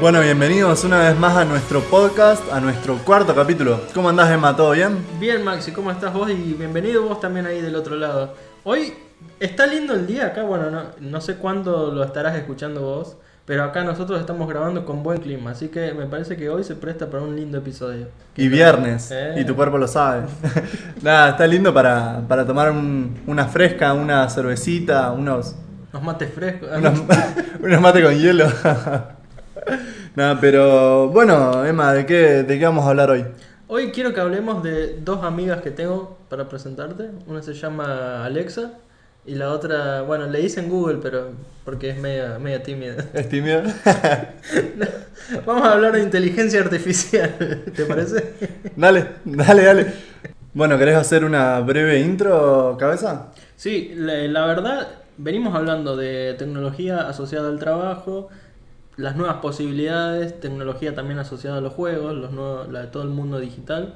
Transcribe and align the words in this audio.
Bueno, 0.00 0.20
bienvenidos 0.22 0.84
una 0.84 0.98
vez 0.98 1.18
más 1.18 1.36
a 1.36 1.44
nuestro 1.44 1.80
podcast, 1.82 2.42
a 2.52 2.60
nuestro 2.60 2.96
cuarto 2.98 3.34
capítulo. 3.34 3.80
¿Cómo 3.94 4.08
andás, 4.08 4.30
Emma? 4.30 4.56
¿Todo 4.56 4.70
bien? 4.72 4.98
Bien, 5.18 5.44
Maxi, 5.44 5.72
¿cómo 5.72 5.90
estás 5.90 6.12
vos? 6.14 6.30
Y 6.30 6.54
bienvenido 6.58 7.02
vos 7.02 7.20
también 7.20 7.44
ahí 7.46 7.60
del 7.60 7.74
otro 7.76 7.96
lado. 7.96 8.34
Hoy 8.64 8.94
está 9.38 9.66
lindo 9.66 9.92
el 9.94 10.06
día 10.06 10.26
acá, 10.28 10.42
bueno, 10.42 10.70
no, 10.70 10.82
no 11.00 11.20
sé 11.20 11.34
cuándo 11.36 11.92
lo 11.92 12.02
estarás 12.02 12.34
escuchando 12.36 12.80
vos, 12.80 13.16
pero 13.44 13.62
acá 13.64 13.84
nosotros 13.84 14.18
estamos 14.20 14.48
grabando 14.48 14.86
con 14.86 15.02
buen 15.02 15.20
clima, 15.20 15.50
así 15.50 15.68
que 15.68 15.92
me 15.92 16.06
parece 16.06 16.36
que 16.36 16.48
hoy 16.48 16.64
se 16.64 16.76
presta 16.76 17.10
para 17.10 17.22
un 17.22 17.36
lindo 17.36 17.58
episodio. 17.58 18.06
Y 18.36 18.48
viernes, 18.48 19.10
Eh. 19.12 19.34
y 19.38 19.44
tu 19.44 19.54
cuerpo 19.54 19.76
lo 19.76 19.86
sabe. 19.88 20.22
Nada, 21.02 21.30
está 21.30 21.46
lindo 21.46 21.74
para, 21.74 22.22
para 22.26 22.46
tomar 22.46 22.70
un- 22.70 23.20
una 23.26 23.46
fresca, 23.46 23.92
una 23.92 24.28
cervecita, 24.30 25.10
unos, 25.12 25.56
Nos 25.92 26.02
mates 26.02 26.32
frescos. 26.32 26.70
unos, 26.74 27.02
unos 27.62 27.80
mate 27.82 28.02
con 28.02 28.14
hielo. 28.18 28.46
Nada, 30.16 30.40
pero 30.40 31.08
bueno, 31.08 31.64
Emma, 31.64 31.92
¿de 31.92 32.04
qué, 32.04 32.42
¿de 32.42 32.58
qué 32.58 32.64
vamos 32.64 32.84
a 32.84 32.90
hablar 32.90 33.10
hoy? 33.10 33.24
Hoy 33.68 33.92
quiero 33.92 34.12
que 34.12 34.20
hablemos 34.20 34.62
de 34.62 34.98
dos 35.00 35.22
amigas 35.22 35.62
que 35.62 35.70
tengo 35.70 36.18
para 36.28 36.48
presentarte. 36.48 37.10
Una 37.28 37.42
se 37.42 37.54
llama 37.54 38.24
Alexa 38.24 38.72
y 39.24 39.36
la 39.36 39.50
otra, 39.50 40.02
bueno, 40.02 40.26
le 40.26 40.40
hice 40.40 40.60
en 40.60 40.68
Google, 40.68 40.98
pero 41.00 41.28
porque 41.64 41.90
es 41.90 41.98
media, 41.98 42.38
media 42.40 42.62
tímida. 42.62 42.96
¿Es 43.14 43.28
tímido? 43.28 43.62
Vamos 45.46 45.62
a 45.64 45.72
hablar 45.74 45.92
de 45.92 46.02
inteligencia 46.02 46.60
artificial, 46.60 47.62
¿te 47.76 47.84
parece? 47.84 48.34
dale, 48.74 49.06
dale, 49.24 49.62
dale. 49.62 49.86
Bueno, 50.52 50.76
¿querés 50.76 50.96
hacer 50.96 51.24
una 51.24 51.60
breve 51.60 52.00
intro, 52.00 52.76
cabeza? 52.78 53.28
Sí, 53.54 53.92
la, 53.94 54.14
la 54.14 54.46
verdad, 54.46 54.88
venimos 55.18 55.54
hablando 55.54 55.96
de 55.96 56.34
tecnología 56.36 57.08
asociada 57.08 57.48
al 57.48 57.60
trabajo, 57.60 58.28
las 59.00 59.16
nuevas 59.16 59.36
posibilidades, 59.36 60.38
tecnología 60.40 60.94
también 60.94 61.18
asociada 61.18 61.58
a 61.58 61.60
los 61.60 61.72
juegos, 61.72 62.14
los 62.14 62.32
nuevos, 62.32 62.70
la 62.70 62.82
de 62.82 62.86
todo 62.88 63.02
el 63.02 63.08
mundo 63.08 63.40
digital. 63.40 63.94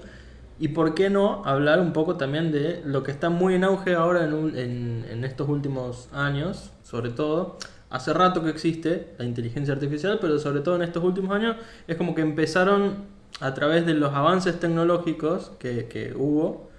Y 0.59 0.69
por 0.69 0.95
qué 0.95 1.11
no 1.11 1.45
hablar 1.45 1.81
un 1.81 1.93
poco 1.93 2.17
también 2.17 2.53
de 2.53 2.81
lo 2.85 3.03
que 3.03 3.11
está 3.11 3.29
muy 3.29 3.55
en 3.55 3.65
auge 3.65 3.95
ahora 3.95 4.25
en, 4.25 5.05
en, 5.09 5.25
estos 5.25 5.49
últimos 5.49 6.09
años, 6.13 6.71
sobre 6.83 7.11
todo. 7.11 7.59
Hace 7.91 8.13
rato 8.13 8.43
que 8.43 8.51
existe 8.51 9.15
la 9.19 9.25
inteligencia 9.25 9.75
artificial, 9.75 10.19
pero 10.21 10.39
sobre 10.39 10.61
todo 10.61 10.77
en 10.77 10.83
estos 10.83 11.05
últimos 11.05 11.35
años 11.37 11.57
es 11.87 11.97
como 11.97 12.15
que 12.15 12.23
empezaron 12.23 13.05
a 13.41 13.53
través 13.53 13.85
de 13.85 13.95
los 13.95 14.15
avances 14.15 14.59
tecnológicos 14.59 15.53
que, 15.59 15.87
que 15.87 16.15
hubo, 16.17 16.71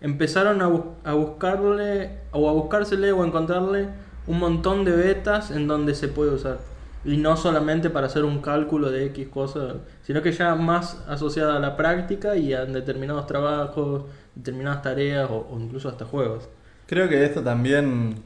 empezaron 0.00 0.62
a, 0.62 1.10
a 1.10 1.14
buscarle 1.14 2.20
o 2.30 2.48
a 2.48 2.52
buscársele 2.52 3.12
o 3.12 3.22
a 3.22 3.26
encontrarle 3.26 3.88
un 4.26 4.38
montón 4.38 4.84
de 4.84 4.92
betas 4.92 5.50
en 5.50 5.66
donde 5.66 5.94
se 5.94 6.08
puede 6.08 6.30
usar. 6.30 6.71
Y 7.04 7.16
no 7.16 7.36
solamente 7.36 7.90
para 7.90 8.06
hacer 8.06 8.24
un 8.24 8.40
cálculo 8.40 8.90
de 8.90 9.06
X 9.06 9.28
cosas, 9.28 9.74
sino 10.02 10.22
que 10.22 10.32
ya 10.32 10.54
más 10.54 11.02
asociada 11.08 11.56
a 11.56 11.58
la 11.58 11.76
práctica 11.76 12.36
y 12.36 12.54
a 12.54 12.64
determinados 12.64 13.26
trabajos, 13.26 14.04
determinadas 14.34 14.82
tareas 14.82 15.28
o, 15.30 15.48
o 15.50 15.58
incluso 15.58 15.88
hasta 15.88 16.04
juegos. 16.04 16.48
Creo 16.86 17.08
que 17.08 17.24
esto 17.24 17.42
también 17.42 18.22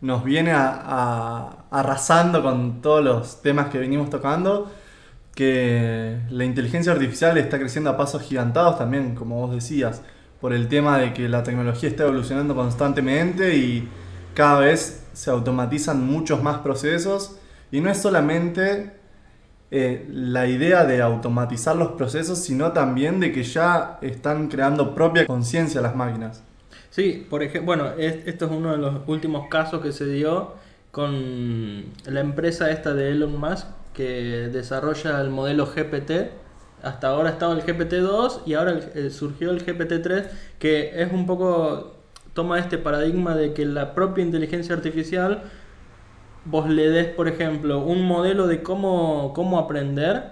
nos 0.00 0.24
viene 0.24 0.52
arrasando 0.52 2.42
con 2.42 2.82
todos 2.82 3.04
los 3.04 3.42
temas 3.42 3.68
que 3.68 3.78
venimos 3.78 4.10
tocando, 4.10 4.70
que 5.34 6.18
la 6.30 6.44
inteligencia 6.44 6.92
artificial 6.92 7.36
está 7.38 7.58
creciendo 7.58 7.90
a 7.90 7.96
pasos 7.96 8.22
gigantados 8.22 8.78
también, 8.78 9.14
como 9.14 9.46
vos 9.46 9.54
decías, 9.54 10.02
por 10.40 10.52
el 10.52 10.68
tema 10.68 10.98
de 10.98 11.12
que 11.12 11.28
la 11.28 11.42
tecnología 11.42 11.88
está 11.88 12.04
evolucionando 12.04 12.54
constantemente 12.54 13.56
y 13.56 13.88
cada 14.34 14.60
vez 14.60 15.06
se 15.12 15.30
automatizan 15.30 16.06
muchos 16.06 16.42
más 16.42 16.58
procesos 16.58 17.38
y 17.70 17.80
no 17.80 17.90
es 17.90 17.98
solamente 17.98 18.92
eh, 19.70 20.06
la 20.10 20.46
idea 20.46 20.84
de 20.84 21.02
automatizar 21.02 21.76
los 21.76 21.92
procesos, 21.92 22.38
sino 22.40 22.72
también 22.72 23.20
de 23.20 23.32
que 23.32 23.42
ya 23.44 23.98
están 24.02 24.48
creando 24.48 24.94
propia 24.94 25.26
conciencia 25.26 25.80
las 25.80 25.96
máquinas. 25.96 26.42
Sí, 26.90 27.26
por 27.28 27.42
ejemplo, 27.42 27.66
bueno, 27.66 27.90
es- 27.98 28.26
esto 28.26 28.46
es 28.46 28.50
uno 28.52 28.72
de 28.72 28.78
los 28.78 28.94
últimos 29.06 29.48
casos 29.48 29.82
que 29.82 29.92
se 29.92 30.06
dio 30.06 30.54
con 30.90 31.84
la 32.06 32.20
empresa 32.20 32.70
esta 32.70 32.94
de 32.94 33.10
Elon 33.10 33.38
Musk 33.38 33.66
que 33.92 34.48
desarrolla 34.52 35.20
el 35.20 35.30
modelo 35.30 35.66
GPT. 35.66 36.30
Hasta 36.82 37.08
ahora 37.08 37.30
estaba 37.30 37.54
el 37.54 37.62
GPT-2 37.64 38.42
y 38.46 38.54
ahora 38.54 38.78
eh, 38.94 39.10
surgió 39.10 39.50
el 39.50 39.64
GPT-3 39.64 40.30
que 40.58 41.02
es 41.02 41.12
un 41.12 41.26
poco 41.26 41.94
toma 42.34 42.58
este 42.58 42.78
paradigma 42.78 43.34
de 43.34 43.54
que 43.54 43.64
la 43.64 43.94
propia 43.94 44.22
inteligencia 44.22 44.74
artificial 44.74 45.42
vos 46.46 46.68
le 46.68 46.88
des, 46.90 47.06
por 47.06 47.28
ejemplo, 47.28 47.80
un 47.80 48.06
modelo 48.06 48.46
de 48.46 48.62
cómo, 48.62 49.32
cómo 49.34 49.58
aprender, 49.58 50.24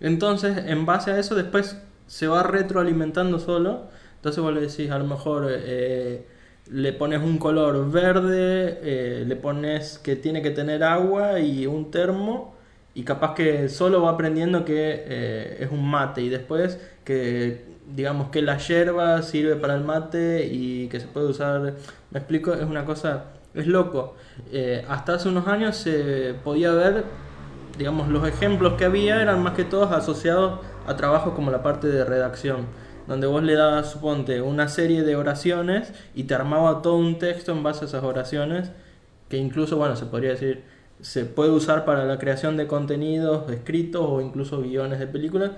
entonces 0.00 0.64
en 0.66 0.86
base 0.86 1.10
a 1.10 1.18
eso 1.18 1.34
después 1.34 1.80
se 2.06 2.26
va 2.26 2.42
retroalimentando 2.42 3.38
solo. 3.38 3.86
Entonces 4.16 4.42
vos 4.42 4.52
le 4.52 4.62
decís, 4.62 4.90
a 4.90 4.98
lo 4.98 5.04
mejor 5.04 5.46
eh, 5.48 6.26
le 6.70 6.92
pones 6.92 7.22
un 7.22 7.38
color 7.38 7.90
verde, 7.90 8.78
eh, 8.82 9.24
le 9.26 9.36
pones 9.36 9.98
que 9.98 10.16
tiene 10.16 10.42
que 10.42 10.50
tener 10.50 10.82
agua 10.82 11.38
y 11.40 11.66
un 11.66 11.90
termo, 11.90 12.56
y 12.94 13.04
capaz 13.04 13.34
que 13.34 13.68
solo 13.68 14.02
va 14.02 14.10
aprendiendo 14.10 14.64
que 14.64 15.04
eh, 15.06 15.58
es 15.60 15.70
un 15.70 15.88
mate, 15.88 16.22
y 16.22 16.28
después 16.28 16.80
que 17.04 17.64
digamos 17.94 18.30
que 18.30 18.42
la 18.42 18.58
yerba 18.58 19.22
sirve 19.22 19.56
para 19.56 19.74
el 19.74 19.84
mate 19.84 20.46
y 20.46 20.88
que 20.88 21.00
se 21.00 21.06
puede 21.06 21.26
usar, 21.28 21.74
me 22.10 22.18
explico, 22.18 22.52
es 22.54 22.64
una 22.64 22.84
cosa, 22.84 23.24
es 23.60 23.66
loco. 23.66 24.14
Eh, 24.52 24.84
hasta 24.88 25.14
hace 25.14 25.28
unos 25.28 25.46
años 25.48 25.76
se 25.76 26.34
podía 26.44 26.72
ver, 26.72 27.04
digamos, 27.76 28.08
los 28.08 28.26
ejemplos 28.26 28.74
que 28.74 28.84
había 28.84 29.20
eran 29.20 29.42
más 29.42 29.54
que 29.54 29.64
todos 29.64 29.92
asociados 29.92 30.60
a 30.86 30.96
trabajos 30.96 31.34
como 31.34 31.50
la 31.50 31.62
parte 31.62 31.88
de 31.88 32.04
redacción, 32.04 32.66
donde 33.06 33.26
vos 33.26 33.42
le 33.42 33.54
dabas, 33.54 33.90
suponte, 33.90 34.40
una 34.40 34.68
serie 34.68 35.02
de 35.02 35.16
oraciones 35.16 35.92
y 36.14 36.24
te 36.24 36.34
armaba 36.34 36.82
todo 36.82 36.96
un 36.96 37.18
texto 37.18 37.52
en 37.52 37.62
base 37.62 37.84
a 37.84 37.88
esas 37.88 38.04
oraciones, 38.04 38.70
que 39.28 39.36
incluso, 39.36 39.76
bueno, 39.76 39.96
se 39.96 40.06
podría 40.06 40.30
decir, 40.30 40.64
se 41.00 41.24
puede 41.24 41.50
usar 41.50 41.84
para 41.84 42.04
la 42.04 42.18
creación 42.18 42.56
de 42.56 42.66
contenidos 42.66 43.50
escritos 43.50 44.04
o 44.06 44.20
incluso 44.20 44.60
guiones 44.62 44.98
de 44.98 45.06
películas. 45.06 45.52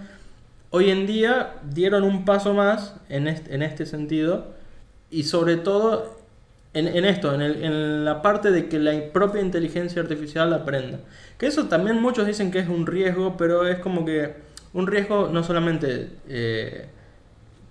Hoy 0.71 0.91
en 0.91 1.07
día 1.07 1.55
dieron 1.65 2.05
un 2.05 2.25
paso 2.25 2.55
más 2.55 2.95
en 3.09 3.27
este, 3.27 3.55
en 3.55 3.63
este 3.63 3.87
sentido 3.87 4.49
y 5.11 5.25
sobre 5.25 5.57
todo 5.57 6.20
en, 6.75 6.87
en 6.89 7.05
esto, 7.05 7.35
en, 7.35 7.43
el- 7.43 7.65
en 7.65 8.05
la 8.05 8.23
parte 8.23 8.51
de 8.51 8.69
que 8.69 8.79
la 8.79 9.13
propia 9.13 9.41
inteligencia 9.43 10.03
artificial 10.03 10.53
aprenda. 10.53 11.01
Que 11.39 11.47
eso 11.47 11.67
también 11.69 12.01
muchos 12.01 12.27
dicen 12.27 12.51
que 12.51 12.61
es 12.61 12.69
un 12.69 12.87
riesgo, 12.87 13.37
pero 13.37 13.67
es 13.67 13.79
como 13.81 14.05
que 14.05 14.35
un 14.73 14.87
riesgo 14.87 15.29
no 15.33 15.43
solamente 15.43 16.11
eh, 16.29 16.87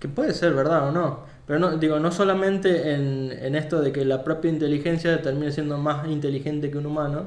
que 0.00 0.08
puede 0.08 0.34
ser 0.34 0.54
verdad 0.54 0.88
o 0.88 0.92
no, 0.92 1.20
pero 1.46 1.58
no, 1.58 1.76
digo, 1.78 1.98
no 1.98 2.12
solamente 2.12 2.94
en, 2.94 3.32
en 3.32 3.54
esto 3.56 3.80
de 3.82 3.92
que 3.92 4.04
la 4.04 4.24
propia 4.24 4.50
inteligencia 4.50 5.20
termine 5.22 5.52
siendo 5.52 5.78
más 5.78 6.06
inteligente 6.08 6.70
que 6.70 6.78
un 6.78 6.86
humano, 6.86 7.24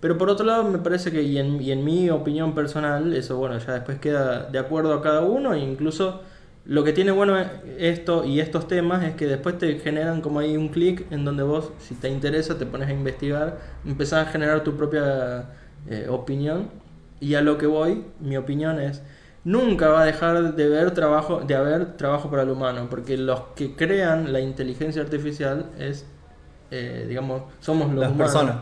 pero 0.00 0.16
por 0.18 0.30
otro 0.30 0.46
lado 0.46 0.64
me 0.64 0.78
parece 0.78 1.10
que, 1.10 1.22
y 1.22 1.38
en, 1.38 1.60
y 1.60 1.72
en 1.72 1.84
mi 1.84 2.08
opinión 2.10 2.54
personal, 2.54 3.14
eso 3.14 3.36
bueno, 3.36 3.58
ya 3.58 3.74
después 3.74 3.98
queda 3.98 4.44
de 4.44 4.58
acuerdo 4.58 4.94
a 4.94 5.02
cada 5.02 5.22
uno, 5.22 5.54
e 5.54 5.58
incluso 5.60 6.22
lo 6.68 6.84
que 6.84 6.92
tiene 6.92 7.12
bueno 7.12 7.36
esto 7.78 8.24
y 8.26 8.40
estos 8.40 8.68
temas 8.68 9.02
es 9.02 9.14
que 9.16 9.26
después 9.26 9.58
te 9.58 9.78
generan 9.78 10.20
como 10.20 10.38
ahí 10.40 10.56
un 10.56 10.68
clic 10.68 11.06
en 11.10 11.24
donde 11.24 11.42
vos, 11.42 11.72
si 11.78 11.94
te 11.96 12.10
interesa, 12.10 12.58
te 12.58 12.66
pones 12.66 12.88
a 12.88 12.92
investigar, 12.92 13.58
empezás 13.86 14.28
a 14.28 14.30
generar 14.30 14.64
tu 14.64 14.76
propia 14.76 15.50
eh, 15.88 16.06
opinión. 16.10 16.70
Y 17.20 17.34
a 17.36 17.40
lo 17.42 17.58
que 17.58 17.66
voy, 17.66 18.04
mi 18.20 18.36
opinión 18.36 18.78
es, 18.80 19.02
nunca 19.44 19.88
va 19.88 20.02
a 20.02 20.04
dejar 20.04 20.54
de 20.56 20.64
haber 20.66 20.92
trabajo, 20.92 21.40
de 21.40 21.54
haber 21.56 21.96
trabajo 21.96 22.30
para 22.30 22.42
el 22.42 22.50
humano, 22.50 22.88
porque 22.90 23.16
los 23.16 23.40
que 23.56 23.74
crean 23.74 24.32
la 24.32 24.40
inteligencia 24.40 25.02
artificial 25.02 25.70
es, 25.78 26.06
eh, 26.70 27.06
digamos, 27.08 27.42
somos 27.60 27.92
los 27.94 27.98
Las 28.00 28.10
humanos. 28.10 28.32
personas. 28.32 28.56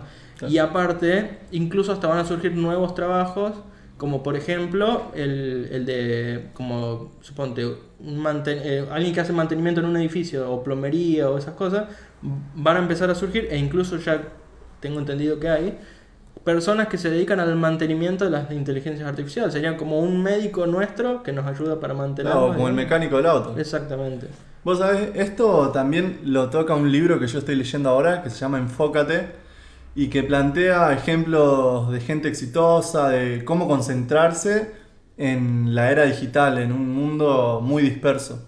Y 0.47 0.59
aparte, 0.59 1.39
incluso 1.51 1.93
hasta 1.93 2.09
van 2.09 2.19
a 2.19 2.25
surgir 2.25 2.55
nuevos 2.57 2.95
trabajos, 2.95 3.55
como 3.97 4.23
por 4.23 4.37
ejemplo 4.37 5.11
el, 5.15 5.69
el 5.73 5.87
de, 5.87 6.51
como 6.55 7.13
suponte, 7.21 7.67
manten- 8.05 8.61
eh, 8.63 8.87
alguien 8.91 9.15
que 9.15 9.21
hace 9.21 9.33
mantenimiento 9.33 9.81
en 9.81 9.87
un 9.87 9.97
edificio 9.97 10.51
o 10.51 10.63
plomería 10.63 11.31
o 11.31 11.39
esas 11.39 11.55
cosas, 11.55 11.85
van 12.55 12.77
a 12.77 12.81
empezar 12.81 13.11
a 13.11 13.15
surgir 13.15 13.49
e 13.51 13.57
incluso 13.59 13.97
ya 13.99 14.23
tengo 14.81 14.99
entendido 14.99 15.39
que 15.41 15.49
hay 15.49 15.79
personas 16.45 16.87
que 16.89 16.97
se 16.99 17.11
dedican 17.11 17.41
al 17.41 17.57
mantenimiento 17.57 18.25
de 18.25 18.31
las 18.31 18.51
inteligencias 18.53 19.09
artificiales. 19.09 19.53
Serían 19.53 19.77
como 19.77 19.99
un 19.99 20.23
médico 20.23 20.67
nuestro 20.67 21.23
que 21.23 21.33
nos 21.33 21.47
ayuda 21.47 21.81
para 21.81 21.95
mantener. 21.95 22.33
Claro, 22.33 22.53
como 22.55 22.69
el 22.69 22.75
mecánico 22.75 23.17
del 23.17 23.27
auto. 23.27 23.59
Exactamente. 23.59 24.29
Vos 24.63 24.79
sabés, 24.79 25.11
esto 25.15 25.71
también 25.71 26.21
lo 26.25 26.51
toca 26.51 26.75
un 26.75 26.91
libro 26.91 27.19
que 27.19 27.27
yo 27.27 27.39
estoy 27.39 27.57
leyendo 27.57 27.89
ahora 27.91 28.23
que 28.23 28.31
se 28.31 28.39
llama 28.39 28.59
Enfócate 28.59 29.31
y 29.95 30.09
que 30.09 30.23
plantea 30.23 30.93
ejemplos 30.93 31.91
de 31.91 32.01
gente 32.01 32.29
exitosa, 32.29 33.09
de 33.09 33.45
cómo 33.45 33.67
concentrarse 33.67 34.73
en 35.17 35.75
la 35.75 35.91
era 35.91 36.05
digital, 36.05 36.59
en 36.59 36.73
un 36.73 36.95
mundo 36.95 37.61
muy 37.63 37.83
disperso. 37.83 38.47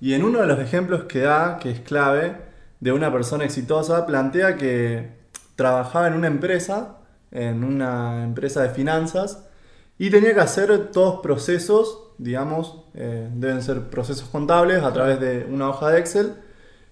Y 0.00 0.14
en 0.14 0.24
uno 0.24 0.40
de 0.40 0.46
los 0.46 0.58
ejemplos 0.58 1.04
que 1.04 1.20
da, 1.20 1.58
que 1.58 1.70
es 1.70 1.80
clave, 1.80 2.36
de 2.80 2.92
una 2.92 3.12
persona 3.12 3.44
exitosa, 3.44 4.06
plantea 4.06 4.56
que 4.56 5.10
trabajaba 5.56 6.08
en 6.08 6.14
una 6.14 6.26
empresa, 6.28 6.98
en 7.30 7.64
una 7.64 8.22
empresa 8.24 8.62
de 8.62 8.70
finanzas, 8.70 9.42
Y 9.98 10.10
tenía 10.10 10.34
que 10.34 10.40
hacer 10.40 10.90
todos 10.92 11.20
procesos, 11.22 12.12
digamos, 12.18 12.84
eh, 12.94 13.28
deben 13.34 13.62
ser 13.62 13.88
procesos 13.90 14.28
contables 14.28 14.82
a 14.82 14.92
través 14.92 15.20
de 15.20 15.46
una 15.50 15.70
hoja 15.70 15.90
de 15.90 16.00
Excel, 16.00 16.34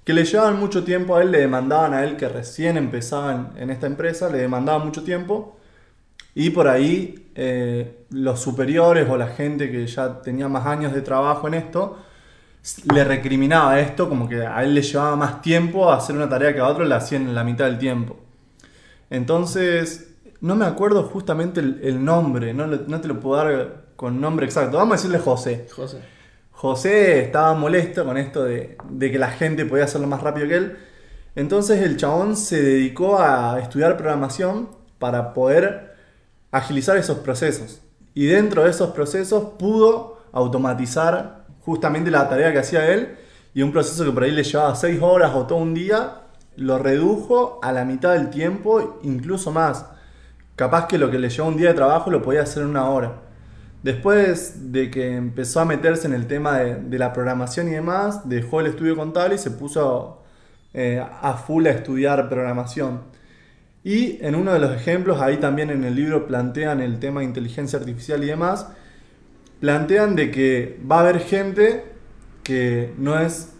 que 0.05 0.13
le 0.15 0.25
llevaban 0.25 0.59
mucho 0.59 0.85
tiempo 0.85 1.17
a 1.17 1.23
él, 1.23 1.31
le 1.31 1.41
demandaban 1.41 1.95
a 1.95 2.05
él 2.05 2.17
que 2.17 2.29
recién 2.29 2.77
empezaba 2.77 3.33
en, 3.35 3.63
en 3.63 3.71
esta 3.71 3.87
empresa, 3.87 4.31
le 4.31 4.39
demandaban 4.39 4.87
mucho 4.87 5.03
tiempo. 5.05 5.59
Y 6.35 6.51
por 6.51 6.69
ahí 6.69 7.31
eh, 7.35 8.05
los 8.11 8.41
superiores 8.41 9.09
o 9.09 9.17
la 9.17 9.29
gente 9.29 9.71
que 9.71 9.87
ya 9.87 10.21
tenía 10.21 10.49
más 10.49 10.67
años 10.67 10.93
de 10.93 11.03
trabajo 11.03 11.49
en 11.49 11.55
esto, 11.55 11.99
le 12.93 13.05
recriminaba 13.05 13.79
esto 13.81 14.09
como 14.09 14.29
que 14.29 14.47
a 14.47 14.63
él 14.63 14.75
le 14.75 14.83
llevaba 14.83 15.17
más 15.17 15.43
tiempo 15.43 15.91
a 15.91 15.97
hacer 15.97 16.17
una 16.17 16.29
tarea 16.29 16.55
que 16.55 16.61
a 16.61 16.67
otro 16.67 16.85
le 16.85 16.95
hacían 16.95 17.23
en 17.23 17.35
la 17.35 17.45
mitad 17.45 17.67
del 17.67 17.79
tiempo. 17.79 18.17
Entonces, 19.11 20.15
no 20.41 20.57
me 20.57 20.65
acuerdo 20.65 21.03
justamente 21.05 21.61
el, 21.61 21.81
el 21.83 22.05
nombre, 22.05 22.55
no, 22.55 22.67
no 22.67 23.01
te 23.01 23.09
lo 23.09 23.21
puedo 23.21 23.37
dar 23.37 23.85
con 23.97 24.21
nombre 24.21 24.47
exacto. 24.47 24.79
Vamos 24.79 24.95
a 24.95 24.97
decirle 24.97 25.19
José. 25.19 25.67
José. 25.71 25.99
José 26.53 27.21
estaba 27.21 27.55
molesto 27.55 28.05
con 28.05 28.17
esto 28.17 28.45
de, 28.45 28.77
de 28.89 29.13
que 29.13 29.19
la 29.19 29.31
gente 29.31 29.67
podía 29.67 29.85
hacerlo 29.85 30.07
más 30.07 30.23
rápido 30.23 30.49
que 30.49 30.57
él. 30.57 30.77
Entonces 31.37 31.83
el 31.83 31.97
chabón 31.97 32.37
se 32.37 32.63
dedicó 32.63 33.21
a 33.21 33.59
estudiar 33.61 33.97
programación 33.97 34.71
para 34.99 35.35
poder 35.35 35.94
agilizar 36.55 36.97
esos 36.97 37.19
procesos. 37.19 37.81
Y 38.15 38.27
dentro 38.27 38.63
de 38.63 38.71
esos 38.71 38.91
procesos 38.91 39.55
pudo 39.59 40.21
automatizar 40.33 41.47
justamente 41.61 42.11
la 42.11 42.29
tarea 42.29 42.53
que 42.53 42.61
hacía 42.61 42.93
él. 42.93 43.17
Y 43.55 43.63
un 43.63 43.73
proceso 43.73 44.05
que 44.05 44.13
por 44.13 44.23
ahí 44.23 44.31
le 44.31 44.45
llevaba 44.45 44.75
6 44.75 45.01
horas 45.03 45.33
o 45.35 45.47
todo 45.47 45.59
un 45.59 45.75
día, 45.75 46.21
lo 46.57 46.79
redujo 46.79 47.59
a 47.63 47.73
la 47.73 47.85
mitad 47.85 48.13
del 48.13 48.31
tiempo, 48.31 49.01
incluso 49.03 49.51
más. 49.51 49.87
Capaz 50.55 50.87
que 50.87 50.99
lo 50.99 51.11
que 51.11 51.19
le 51.19 51.29
llevó 51.29 51.49
un 51.49 51.57
día 51.57 51.69
de 51.69 51.75
trabajo 51.75 52.11
lo 52.11 52.23
podía 52.23 52.43
hacer 52.43 52.63
en 52.63 52.71
una 52.71 52.89
hora. 52.89 53.23
Después 53.83 54.73
de 54.73 54.91
que 54.91 55.17
empezó 55.17 55.61
a 55.61 55.65
meterse 55.65 56.07
en 56.07 56.15
el 56.15 56.27
tema 56.27 56.59
de, 56.59 56.77
de 56.77 56.99
la 56.99 57.13
programación 57.13 57.69
y 57.69 57.73
demás, 57.73 58.29
dejó 58.29 58.61
el 58.61 58.67
estudio 58.69 58.97
contable 58.97 59.35
y 59.35 59.39
se 59.39 59.51
puso 59.51 60.23
eh, 60.73 61.01
a 61.01 61.35
full 61.35 61.67
a 61.67 61.71
estudiar 61.71 62.29
programación. 62.29 63.03
Y 63.85 64.19
en 64.25 64.35
uno 64.35 64.55
de 64.55 64.59
los 64.59 64.75
ejemplos, 64.75 65.21
ahí 65.21 65.37
también 65.37 65.69
en 65.69 65.85
el 65.85 65.95
libro 65.95 66.27
plantean 66.27 66.81
el 66.81 66.99
tema 66.99 67.21
de 67.21 67.27
inteligencia 67.27 67.79
artificial 67.79 68.25
y 68.25 68.29
demás, 68.29 68.69
plantean 69.61 70.17
de 70.17 70.31
que 70.31 70.81
va 70.91 70.97
a 70.97 71.01
haber 71.01 71.21
gente 71.21 71.85
que 72.43 72.95
no 72.97 73.21
es 73.21 73.53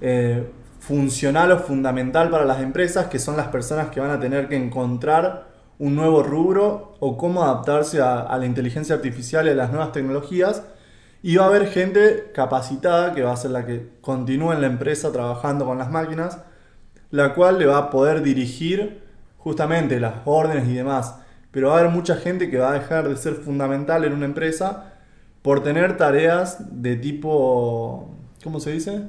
eh, 0.00 0.50
funcional 0.80 1.52
o 1.52 1.58
fundamental 1.60 2.30
para 2.30 2.44
las 2.44 2.60
empresas, 2.60 3.06
que 3.06 3.20
son 3.20 3.36
las 3.36 3.46
personas 3.46 3.90
que 3.90 4.00
van 4.00 4.10
a 4.10 4.18
tener 4.18 4.48
que 4.48 4.56
encontrar 4.56 5.48
un 5.78 5.94
nuevo 5.94 6.24
rubro 6.24 6.96
o 6.98 7.16
cómo 7.16 7.44
adaptarse 7.44 8.00
a, 8.00 8.20
a 8.20 8.38
la 8.38 8.46
inteligencia 8.46 8.96
artificial 8.96 9.46
y 9.46 9.50
a 9.50 9.54
las 9.54 9.70
nuevas 9.70 9.92
tecnologías. 9.92 10.64
Y 11.22 11.36
va 11.36 11.44
a 11.44 11.48
haber 11.48 11.68
gente 11.68 12.32
capacitada 12.34 13.14
que 13.14 13.22
va 13.22 13.32
a 13.32 13.36
ser 13.36 13.52
la 13.52 13.66
que 13.66 13.88
continúe 14.00 14.52
en 14.52 14.62
la 14.62 14.66
empresa 14.66 15.12
trabajando 15.12 15.64
con 15.64 15.78
las 15.78 15.90
máquinas, 15.90 16.40
la 17.10 17.34
cual 17.34 17.58
le 17.58 17.66
va 17.66 17.78
a 17.78 17.90
poder 17.90 18.22
dirigir 18.22 19.09
justamente 19.40 20.00
las 20.00 20.14
órdenes 20.24 20.68
y 20.68 20.74
demás. 20.74 21.16
Pero 21.50 21.68
va 21.70 21.76
a 21.76 21.80
haber 21.80 21.90
mucha 21.90 22.14
gente 22.16 22.48
que 22.50 22.58
va 22.58 22.70
a 22.70 22.74
dejar 22.74 23.08
de 23.08 23.16
ser 23.16 23.34
fundamental 23.34 24.04
en 24.04 24.12
una 24.12 24.26
empresa 24.26 24.94
por 25.42 25.62
tener 25.62 25.96
tareas 25.96 26.58
de 26.82 26.96
tipo... 26.96 28.14
¿Cómo 28.44 28.60
se 28.60 28.72
dice? 28.72 29.02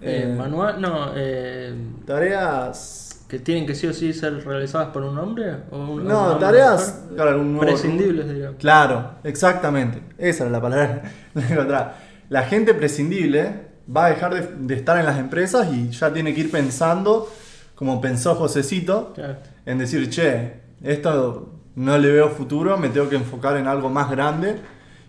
Eh, 0.00 0.22
Eh, 0.30 0.34
manual, 0.36 0.80
no, 0.80 1.12
eh, 1.14 1.74
Tareas... 2.06 3.24
que 3.28 3.38
tienen 3.38 3.66
que 3.66 3.74
sí 3.74 3.86
o 3.86 3.92
sí 3.92 4.12
ser 4.12 4.44
realizadas 4.46 4.88
por 4.88 5.02
un 5.02 5.18
hombre 5.18 5.56
o 5.70 5.78
un, 5.78 6.04
No, 6.06 6.36
tareas... 6.38 7.00
mujer. 7.02 7.16
claro, 7.16 7.40
un 7.40 7.52
nuevo- 7.54 7.66
prescindibles, 7.66 8.32
digamos. 8.32 8.56
Claro, 8.58 9.10
exactamente. 9.24 10.00
Esa 10.18 10.44
era 10.44 10.52
la 10.52 10.60
palabra. 10.60 11.02
La 12.28 12.42
gente 12.42 12.74
prescindible 12.74 13.66
va 13.94 14.06
a 14.06 14.08
dejar 14.10 14.34
de, 14.34 14.66
de 14.66 14.74
estar 14.74 14.98
en 14.98 15.06
las 15.06 15.18
empresas 15.18 15.68
y 15.72 15.90
ya 15.90 16.12
tiene 16.12 16.34
que 16.34 16.40
ir 16.40 16.50
pensando, 16.50 17.28
como 17.76 18.00
pensó 18.00 18.34
Josecito, 18.34 19.12
Claro. 19.14 19.36
en 19.64 19.78
decir, 19.78 20.10
che, 20.10 20.54
esto 20.82 21.52
no 21.76 21.96
le 21.98 22.10
veo 22.10 22.30
futuro, 22.30 22.76
me 22.76 22.88
tengo 22.88 23.08
que 23.08 23.16
enfocar 23.16 23.56
en 23.56 23.68
algo 23.68 23.88
más 23.90 24.10
grande 24.10 24.56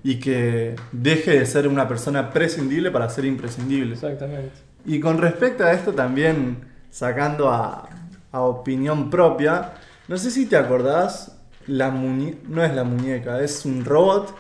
y 0.04 0.20
que 0.20 0.76
deje 0.92 1.40
de 1.40 1.46
ser 1.48 1.68
una 1.68 1.88
persona 1.88 2.30
prescindible 2.30 2.92
para 2.92 3.10
ser 3.10 3.26
imprescindible. 3.26 3.94
Exactamente. 3.96 4.52
Y 4.86 5.00
con 5.00 5.18
respecto 5.18 5.64
a 5.64 5.72
esto 5.74 5.94
también, 5.94 6.60
sacando 6.92 7.50
a, 7.50 7.90
a 8.32 8.42
opinión 8.42 9.10
propia, 9.10 9.74
no 10.08 10.18
sé 10.18 10.30
si 10.32 10.46
te 10.46 10.56
acordás, 10.58 11.38
la 11.68 11.90
muñe- 11.92 12.38
no 12.48 12.64
es 12.64 12.74
la 12.74 12.84
muñeca, 12.84 13.42
es 13.42 13.66
un 13.66 13.84
robot 13.84 14.34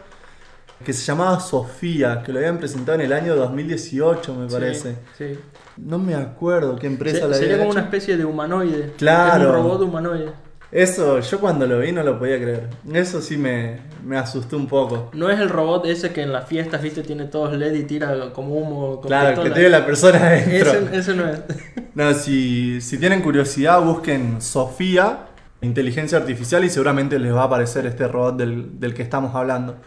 que 0.86 0.94
se 0.94 1.04
llamaba 1.06 1.40
Sofía, 1.40 2.22
que 2.24 2.32
lo 2.32 2.40
habían 2.40 2.58
presentado 2.60 2.96
en 2.96 3.02
el 3.06 3.14
año 3.14 3.36
2018 3.36 4.34
me 4.36 4.48
parece. 4.48 4.96
Sí, 5.18 5.34
sí. 5.34 5.40
No 5.78 6.00
me 6.00 6.16
acuerdo 6.16 6.76
qué 6.78 6.88
empresa 6.88 7.20
Se- 7.22 7.28
la 7.28 7.34
sería 7.36 7.54
había 7.56 7.58
como 7.66 7.72
hecho. 7.72 7.80
una 7.80 7.86
especie 7.86 8.18
de 8.18 8.26
humanoide. 8.26 8.94
Claro. 8.98 9.44
Es 9.44 9.50
un 9.50 9.56
robot 9.56 9.82
humanoide. 9.82 10.32
Eso, 10.70 11.20
yo 11.22 11.40
cuando 11.40 11.66
lo 11.66 11.80
vi 11.80 11.92
no 11.94 12.04
lo 12.04 12.20
podía 12.20 12.36
creer. 12.38 12.68
Eso 12.94 13.22
sí 13.22 13.38
me, 13.38 13.80
me 14.06 14.18
asustó 14.18 14.58
un 14.58 14.68
poco. 14.68 15.10
No 15.14 15.30
es 15.30 15.40
el 15.40 15.48
robot 15.50 15.86
ese 15.86 16.12
que 16.12 16.22
en 16.24 16.34
las 16.34 16.46
fiestas, 16.48 16.82
viste, 16.82 17.04
tiene 17.04 17.24
todos 17.26 17.54
LED 17.58 17.74
y 17.74 17.84
tira 17.84 18.32
como 18.34 18.56
humo. 18.56 18.98
Con 19.00 19.08
Claro, 19.08 19.30
que 19.30 19.34
pistola. 19.36 19.54
tiene 19.56 19.70
la 19.70 19.86
persona 19.86 20.18
adentro. 20.20 20.72
ese, 20.74 20.98
ese 20.98 21.16
no 21.16 21.28
es. 21.30 21.40
No, 21.96 22.14
si, 22.14 22.80
si 22.82 23.00
tienen 23.00 23.22
curiosidad, 23.24 23.82
busquen 23.82 24.40
Sofía, 24.40 25.28
inteligencia 25.62 26.20
artificial, 26.20 26.64
y 26.64 26.70
seguramente 26.70 27.18
les 27.18 27.34
va 27.34 27.42
a 27.42 27.46
aparecer 27.46 27.88
este 27.88 28.08
robot 28.08 28.38
del, 28.38 28.80
del 28.80 28.94
que 28.94 29.02
estamos 29.02 29.34
hablando. 29.34 29.78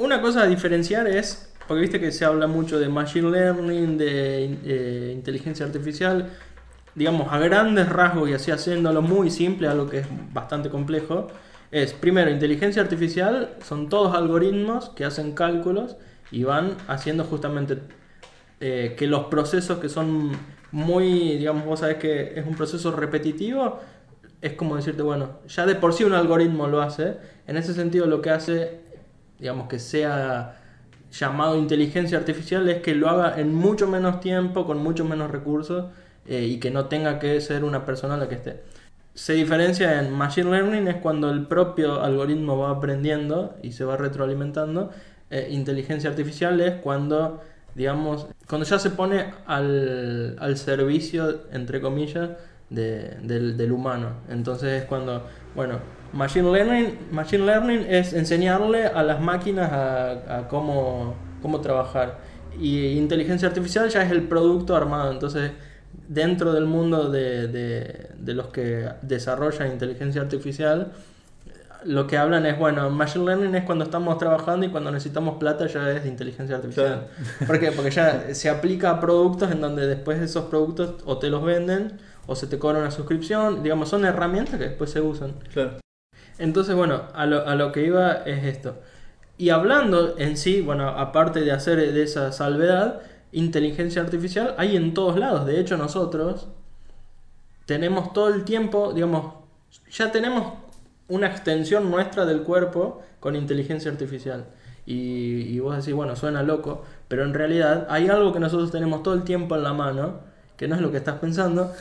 Una 0.00 0.22
cosa 0.22 0.44
a 0.44 0.46
diferenciar 0.46 1.06
es, 1.08 1.52
porque 1.68 1.82
viste 1.82 2.00
que 2.00 2.10
se 2.10 2.24
habla 2.24 2.46
mucho 2.46 2.80
de 2.80 2.88
machine 2.88 3.30
learning, 3.30 3.98
de 3.98 4.44
eh, 4.64 5.12
inteligencia 5.14 5.66
artificial, 5.66 6.30
digamos 6.94 7.30
a 7.30 7.38
grandes 7.38 7.86
rasgos 7.86 8.30
y 8.30 8.32
así 8.32 8.50
haciéndolo 8.50 9.02
muy 9.02 9.30
simple, 9.30 9.68
algo 9.68 9.90
que 9.90 9.98
es 9.98 10.06
bastante 10.32 10.70
complejo, 10.70 11.26
es 11.70 11.92
primero 11.92 12.30
inteligencia 12.30 12.80
artificial, 12.80 13.56
son 13.62 13.90
todos 13.90 14.16
algoritmos 14.16 14.88
que 14.88 15.04
hacen 15.04 15.32
cálculos 15.32 15.98
y 16.30 16.44
van 16.44 16.78
haciendo 16.88 17.24
justamente 17.24 17.76
eh, 18.60 18.94
que 18.96 19.06
los 19.06 19.24
procesos 19.24 19.80
que 19.80 19.90
son 19.90 20.32
muy, 20.72 21.36
digamos, 21.36 21.66
vos 21.66 21.80
sabés 21.80 21.98
que 21.98 22.38
es 22.40 22.46
un 22.46 22.54
proceso 22.54 22.90
repetitivo, 22.90 23.80
es 24.40 24.54
como 24.54 24.76
decirte, 24.76 25.02
bueno, 25.02 25.40
ya 25.46 25.66
de 25.66 25.74
por 25.74 25.92
sí 25.92 26.04
un 26.04 26.14
algoritmo 26.14 26.68
lo 26.68 26.80
hace, 26.80 27.18
en 27.46 27.58
ese 27.58 27.74
sentido 27.74 28.06
lo 28.06 28.22
que 28.22 28.30
hace, 28.30 28.88
digamos, 29.40 29.68
que 29.68 29.78
sea 29.78 30.56
llamado 31.10 31.56
inteligencia 31.58 32.18
artificial 32.18 32.68
es 32.68 32.82
que 32.82 32.94
lo 32.94 33.08
haga 33.08 33.40
en 33.40 33.54
mucho 33.54 33.88
menos 33.88 34.20
tiempo, 34.20 34.66
con 34.66 34.78
mucho 34.82 35.04
menos 35.04 35.30
recursos 35.30 35.86
eh, 36.26 36.44
y 36.46 36.58
que 36.60 36.70
no 36.70 36.86
tenga 36.86 37.18
que 37.18 37.40
ser 37.40 37.64
una 37.64 37.84
persona 37.84 38.16
la 38.16 38.28
que 38.28 38.36
esté. 38.36 38.62
Se 39.14 39.32
diferencia 39.34 40.00
en 40.00 40.12
Machine 40.12 40.50
Learning 40.50 40.88
es 40.88 40.96
cuando 40.96 41.30
el 41.30 41.46
propio 41.46 42.00
algoritmo 42.02 42.58
va 42.58 42.70
aprendiendo 42.70 43.56
y 43.62 43.72
se 43.72 43.84
va 43.84 43.96
retroalimentando. 43.96 44.90
Eh, 45.30 45.48
inteligencia 45.50 46.10
artificial 46.10 46.60
es 46.60 46.76
cuando, 46.80 47.42
digamos, 47.74 48.26
cuando 48.48 48.66
ya 48.66 48.78
se 48.78 48.90
pone 48.90 49.32
al, 49.46 50.36
al 50.38 50.56
servicio, 50.56 51.42
entre 51.52 51.80
comillas, 51.80 52.30
de- 52.70 53.16
del, 53.22 53.56
del 53.56 53.72
humano. 53.72 54.10
Entonces 54.28 54.82
es 54.82 54.84
cuando, 54.88 55.26
bueno, 55.56 55.80
Machine 56.12 56.50
Learning, 56.52 56.98
machine 57.12 57.46
learning 57.46 57.86
es 57.88 58.12
enseñarle 58.12 58.86
a 58.86 59.02
las 59.02 59.20
máquinas 59.20 59.70
a, 59.72 60.38
a 60.38 60.48
cómo, 60.48 61.14
cómo 61.40 61.60
trabajar. 61.60 62.18
Y 62.58 62.98
inteligencia 62.98 63.48
artificial 63.48 63.88
ya 63.88 64.02
es 64.02 64.10
el 64.10 64.24
producto 64.24 64.74
armado. 64.74 65.12
Entonces, 65.12 65.52
dentro 66.08 66.52
del 66.52 66.66
mundo 66.66 67.10
de, 67.10 67.46
de- 67.48 68.10
de 68.18 68.34
los 68.34 68.48
que 68.48 68.88
desarrollan 69.02 69.70
inteligencia 69.72 70.20
artificial, 70.20 70.92
lo 71.84 72.06
que 72.06 72.18
hablan 72.18 72.44
es, 72.44 72.58
bueno, 72.58 72.90
Machine 72.90 73.24
Learning 73.24 73.54
es 73.54 73.64
cuando 73.64 73.84
estamos 73.84 74.18
trabajando 74.18 74.66
y 74.66 74.68
cuando 74.68 74.90
necesitamos 74.90 75.38
plata 75.38 75.66
ya 75.68 75.90
es 75.92 76.04
inteligencia 76.06 76.56
artificial. 76.56 77.06
¿Por 77.46 77.58
qué? 77.58 77.72
Porque 77.72 77.90
ya 77.90 78.34
se 78.34 78.50
aplica 78.50 78.90
a 78.90 79.00
productos 79.00 79.50
en 79.52 79.60
donde 79.60 79.86
después 79.86 80.20
esos 80.20 80.44
productos 80.46 80.96
o 81.06 81.18
te 81.18 81.30
los 81.30 81.42
venden 81.42 81.92
o 82.26 82.34
se 82.34 82.46
te 82.48 82.58
cobra 82.58 82.80
una 82.80 82.90
suscripción. 82.90 83.62
Digamos, 83.62 83.88
son 83.88 84.04
herramientas 84.04 84.58
que 84.58 84.64
después 84.68 84.90
se 84.90 85.00
usan. 85.00 85.32
Claro. 85.52 85.78
Entonces, 86.40 86.74
bueno, 86.74 87.02
a 87.14 87.26
lo, 87.26 87.46
a 87.46 87.54
lo 87.54 87.70
que 87.70 87.84
iba 87.84 88.12
es 88.24 88.44
esto. 88.44 88.80
Y 89.36 89.50
hablando 89.50 90.18
en 90.18 90.36
sí, 90.36 90.62
bueno, 90.62 90.88
aparte 90.88 91.40
de 91.40 91.52
hacer 91.52 91.92
de 91.92 92.02
esa 92.02 92.32
salvedad, 92.32 93.02
inteligencia 93.30 94.02
artificial 94.02 94.54
hay 94.58 94.74
en 94.74 94.94
todos 94.94 95.18
lados. 95.18 95.46
De 95.46 95.60
hecho, 95.60 95.76
nosotros 95.76 96.48
tenemos 97.66 98.12
todo 98.12 98.28
el 98.34 98.44
tiempo, 98.44 98.92
digamos, 98.92 99.34
ya 99.90 100.10
tenemos 100.10 100.54
una 101.08 101.26
extensión 101.26 101.90
nuestra 101.90 102.24
del 102.24 102.42
cuerpo 102.42 103.02
con 103.20 103.36
inteligencia 103.36 103.90
artificial. 103.90 104.46
Y, 104.86 105.42
y 105.42 105.60
vos 105.60 105.76
decís, 105.76 105.94
bueno, 105.94 106.16
suena 106.16 106.42
loco, 106.42 106.84
pero 107.06 107.24
en 107.24 107.34
realidad 107.34 107.86
hay 107.90 108.08
algo 108.08 108.32
que 108.32 108.40
nosotros 108.40 108.72
tenemos 108.72 109.02
todo 109.02 109.14
el 109.14 109.24
tiempo 109.24 109.56
en 109.56 109.62
la 109.62 109.74
mano, 109.74 110.20
que 110.60 110.68
no 110.68 110.74
es 110.74 110.82
lo 110.82 110.90
que 110.92 110.98
estás 110.98 111.18
pensando, 111.18 111.72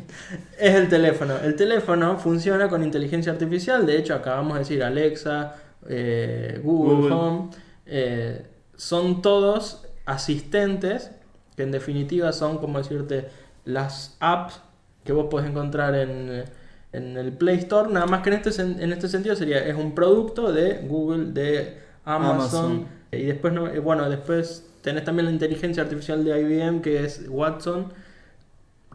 es 0.58 0.74
el 0.74 0.88
teléfono. 0.88 1.34
El 1.44 1.54
teléfono 1.54 2.16
funciona 2.16 2.68
con 2.70 2.82
inteligencia 2.82 3.30
artificial, 3.30 3.84
de 3.84 3.98
hecho 3.98 4.14
acabamos 4.14 4.54
de 4.54 4.58
decir 4.60 4.82
Alexa, 4.82 5.56
eh, 5.86 6.58
Google, 6.64 6.94
Google. 6.96 7.14
Home, 7.14 7.50
eh, 7.84 8.46
son 8.74 9.20
todos 9.20 9.86
asistentes 10.06 11.10
que 11.56 11.62
en 11.64 11.72
definitiva 11.72 12.32
son 12.32 12.56
como 12.56 12.78
decirte 12.78 13.26
las 13.66 14.16
apps 14.20 14.60
que 15.04 15.12
vos 15.12 15.26
podés 15.30 15.50
encontrar 15.50 15.94
en, 15.94 16.44
en 16.92 17.16
el 17.18 17.32
Play 17.32 17.58
Store, 17.58 17.92
nada 17.92 18.06
más 18.06 18.22
que 18.22 18.30
en 18.30 18.36
este, 18.36 18.62
en 18.62 18.92
este 18.92 19.08
sentido 19.08 19.36
sería, 19.36 19.58
es 19.66 19.76
un 19.76 19.94
producto 19.94 20.52
de 20.52 20.78
Google, 20.88 21.32
de 21.32 21.76
Amazon, 22.04 22.40
Amazon. 22.40 22.86
y 23.12 23.24
después, 23.24 23.52
no- 23.52 23.66
eh, 23.68 23.78
bueno, 23.78 24.08
después 24.08 24.66
tenés 24.80 25.04
también 25.04 25.26
la 25.26 25.32
inteligencia 25.32 25.82
artificial 25.82 26.24
de 26.24 26.40
IBM 26.40 26.80
que 26.80 27.04
es 27.04 27.26
Watson, 27.28 27.92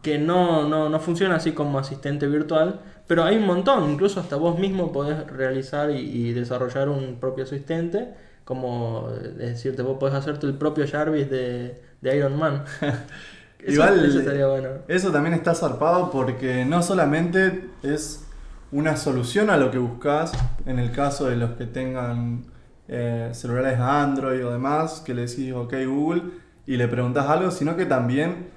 que 0.02 0.18
no, 0.18 0.68
no, 0.68 0.88
no 0.88 1.00
funciona 1.00 1.36
así 1.36 1.52
como 1.52 1.78
asistente 1.78 2.26
virtual, 2.26 2.80
pero 3.06 3.24
hay 3.24 3.36
un 3.36 3.46
montón, 3.46 3.90
incluso 3.90 4.20
hasta 4.20 4.36
vos 4.36 4.58
mismo 4.58 4.92
podés 4.92 5.26
realizar 5.28 5.90
y, 5.90 5.96
y 5.98 6.32
desarrollar 6.32 6.88
un 6.88 7.16
propio 7.20 7.44
asistente, 7.44 8.08
como 8.44 9.08
es 9.20 9.36
decirte, 9.36 9.82
vos 9.82 9.98
podés 9.98 10.14
hacerte 10.14 10.46
el 10.46 10.54
propio 10.54 10.86
Jarvis 10.90 11.28
de, 11.30 11.80
de 12.00 12.16
Iron 12.16 12.38
Man. 12.38 12.64
Eso- 13.58 13.72
Igual- 13.72 14.04
eso 14.04 14.20
estaría 14.20 14.46
bueno. 14.46 14.68
Eso 14.86 15.10
también 15.10 15.34
está 15.34 15.54
zarpado 15.54 16.10
porque 16.10 16.64
no 16.64 16.82
solamente 16.82 17.70
es 17.82 18.24
una 18.70 18.96
solución 18.96 19.50
a 19.50 19.56
lo 19.56 19.70
que 19.70 19.78
buscas, 19.78 20.32
en 20.66 20.78
el 20.78 20.92
caso 20.92 21.26
de 21.26 21.36
los 21.36 21.50
que 21.52 21.66
tengan 21.66 22.44
eh, 22.86 23.30
celulares 23.32 23.78
Android 23.80 24.46
o 24.46 24.52
demás, 24.52 25.02
que 25.04 25.12
le 25.14 25.22
decís 25.26 25.52
ok 25.52 25.74
Google 25.86 26.22
y 26.66 26.76
le 26.76 26.86
preguntas 26.86 27.26
algo, 27.28 27.50
sino 27.50 27.76
que 27.76 27.86
también 27.86 28.50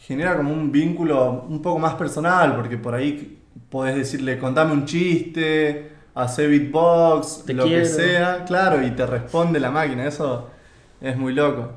genera 0.00 0.36
como 0.36 0.52
un 0.52 0.72
vínculo 0.72 1.44
un 1.48 1.62
poco 1.62 1.78
más 1.78 1.94
personal, 1.94 2.56
porque 2.56 2.76
por 2.78 2.94
ahí 2.94 3.38
podés 3.68 3.96
decirle 3.96 4.38
contame 4.38 4.72
un 4.72 4.84
chiste, 4.86 5.90
hace 6.14 6.46
beatbox, 6.46 7.44
Te 7.46 7.54
lo 7.54 7.64
quiero. 7.64 7.82
que 7.82 7.88
sea, 7.88 8.44
claro, 8.44 8.82
y 8.84 8.90
te 8.92 9.06
responde 9.06 9.60
la 9.60 9.70
máquina, 9.70 10.06
eso 10.06 10.48
es 11.00 11.16
muy 11.16 11.32
loco. 11.34 11.72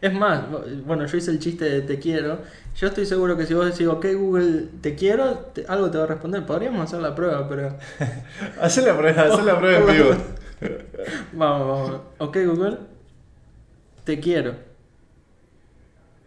Es 0.00 0.12
más, 0.14 0.44
bueno, 0.86 1.04
yo 1.06 1.16
hice 1.18 1.30
el 1.30 1.38
chiste 1.38 1.64
de 1.66 1.82
te 1.82 1.98
quiero. 1.98 2.38
Yo 2.74 2.86
estoy 2.88 3.04
seguro 3.04 3.36
que 3.36 3.44
si 3.46 3.52
vos 3.54 3.66
decís, 3.66 3.86
ok 3.86 4.06
Google, 4.14 4.68
te 4.80 4.94
quiero, 4.94 5.34
te- 5.54 5.66
algo 5.68 5.90
te 5.90 5.98
va 5.98 6.04
a 6.04 6.06
responder. 6.06 6.46
Podríamos 6.46 6.82
hacer 6.84 7.00
la 7.00 7.14
prueba, 7.14 7.46
pero... 7.48 7.76
Hacé 8.60 8.80
la 8.82 8.96
prueba, 8.96 9.22
hacé 9.24 9.42
la 9.42 9.58
prueba 9.58 9.78
en 9.78 9.96
vivo. 9.96 10.10
Vamos, 11.32 11.66
vamos. 11.68 12.00
Ok 12.18 12.36
Google, 12.46 12.78
te 14.04 14.20
quiero. 14.20 14.54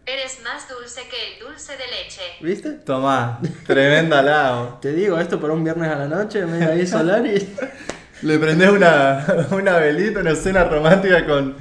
Eres 0.06 0.38
más 0.44 0.68
dulce 0.68 1.00
que 1.08 1.16
el 1.16 1.48
dulce 1.48 1.72
de 1.72 1.86
leche. 1.86 2.20
¿Viste? 2.42 2.72
Tomá, 2.72 3.40
tremenda 3.66 4.22
lao. 4.22 4.78
Te 4.80 4.92
digo 4.92 5.18
esto 5.18 5.40
para 5.40 5.54
un 5.54 5.64
viernes 5.64 5.90
a 5.90 5.96
la 5.96 6.06
noche, 6.08 6.44
medio 6.44 6.72
ahí 6.72 6.86
solar 6.86 7.26
y 7.26 7.54
Le 8.22 8.38
prendés 8.38 8.70
una, 8.70 9.48
una 9.50 9.78
velita, 9.78 10.20
una 10.20 10.32
escena 10.32 10.64
romántica 10.64 11.26
con, 11.26 11.56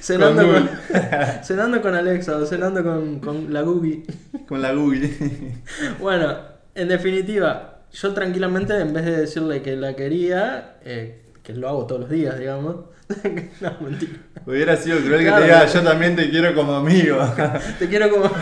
cenando 0.00 0.42
Con 0.42 0.70
cenando 1.42 1.80
con 1.80 1.94
Alexa 1.94 2.36
o 2.36 2.44
cenando 2.44 2.82
con, 2.82 3.20
con 3.20 3.52
la 3.52 3.62
Google. 3.62 4.02
con 4.46 4.60
la 4.60 4.72
Google. 4.72 5.10
Bueno, 5.98 6.36
en 6.74 6.88
definitiva, 6.88 7.80
yo 7.92 8.12
tranquilamente 8.12 8.78
en 8.78 8.92
vez 8.92 9.06
de 9.06 9.16
decirle 9.16 9.62
que 9.62 9.74
la 9.74 9.96
quería, 9.96 10.76
eh, 10.84 11.22
que 11.42 11.54
lo 11.54 11.68
hago 11.68 11.86
todos 11.86 12.02
los 12.02 12.10
días, 12.10 12.38
digamos. 12.38 12.76
no, 13.60 13.76
mentira. 13.80 14.18
Hubiera 14.46 14.76
sido 14.76 14.98
cruel 14.98 15.24
que 15.24 15.30
te 15.30 15.42
diga, 15.42 15.66
yo 15.66 15.82
también 15.82 16.16
te 16.16 16.30
quiero 16.30 16.54
como 16.54 16.74
amigo. 16.74 17.18
Te 17.78 17.88
quiero 17.88 18.10
como... 18.10 18.30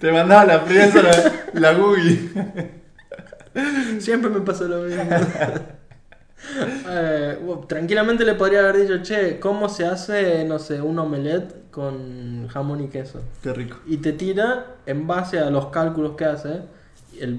te 0.00 0.12
mandaba 0.12 0.44
la 0.44 0.64
prensa 0.64 1.02
la, 1.02 1.32
la 1.54 1.72
Google. 1.74 2.18
Siempre 3.98 4.30
me 4.30 4.40
pasó 4.40 4.66
lo 4.66 4.82
mismo. 4.82 5.02
Eh, 6.88 7.38
tranquilamente 7.66 8.24
le 8.24 8.34
podría 8.34 8.60
haber 8.60 8.76
dicho, 8.82 9.02
che, 9.02 9.38
¿cómo 9.40 9.68
se 9.68 9.86
hace, 9.86 10.44
no 10.44 10.58
sé, 10.58 10.80
un 10.80 10.98
omelette 10.98 11.70
con 11.70 12.48
jamón 12.48 12.84
y 12.84 12.88
queso? 12.88 13.22
Qué 13.42 13.52
rico. 13.52 13.78
Y 13.86 13.98
te 13.98 14.12
tira, 14.12 14.76
en 14.86 15.06
base 15.06 15.38
a 15.38 15.50
los 15.50 15.66
cálculos 15.66 16.16
que 16.16 16.24
hace, 16.24 16.62
el 17.20 17.34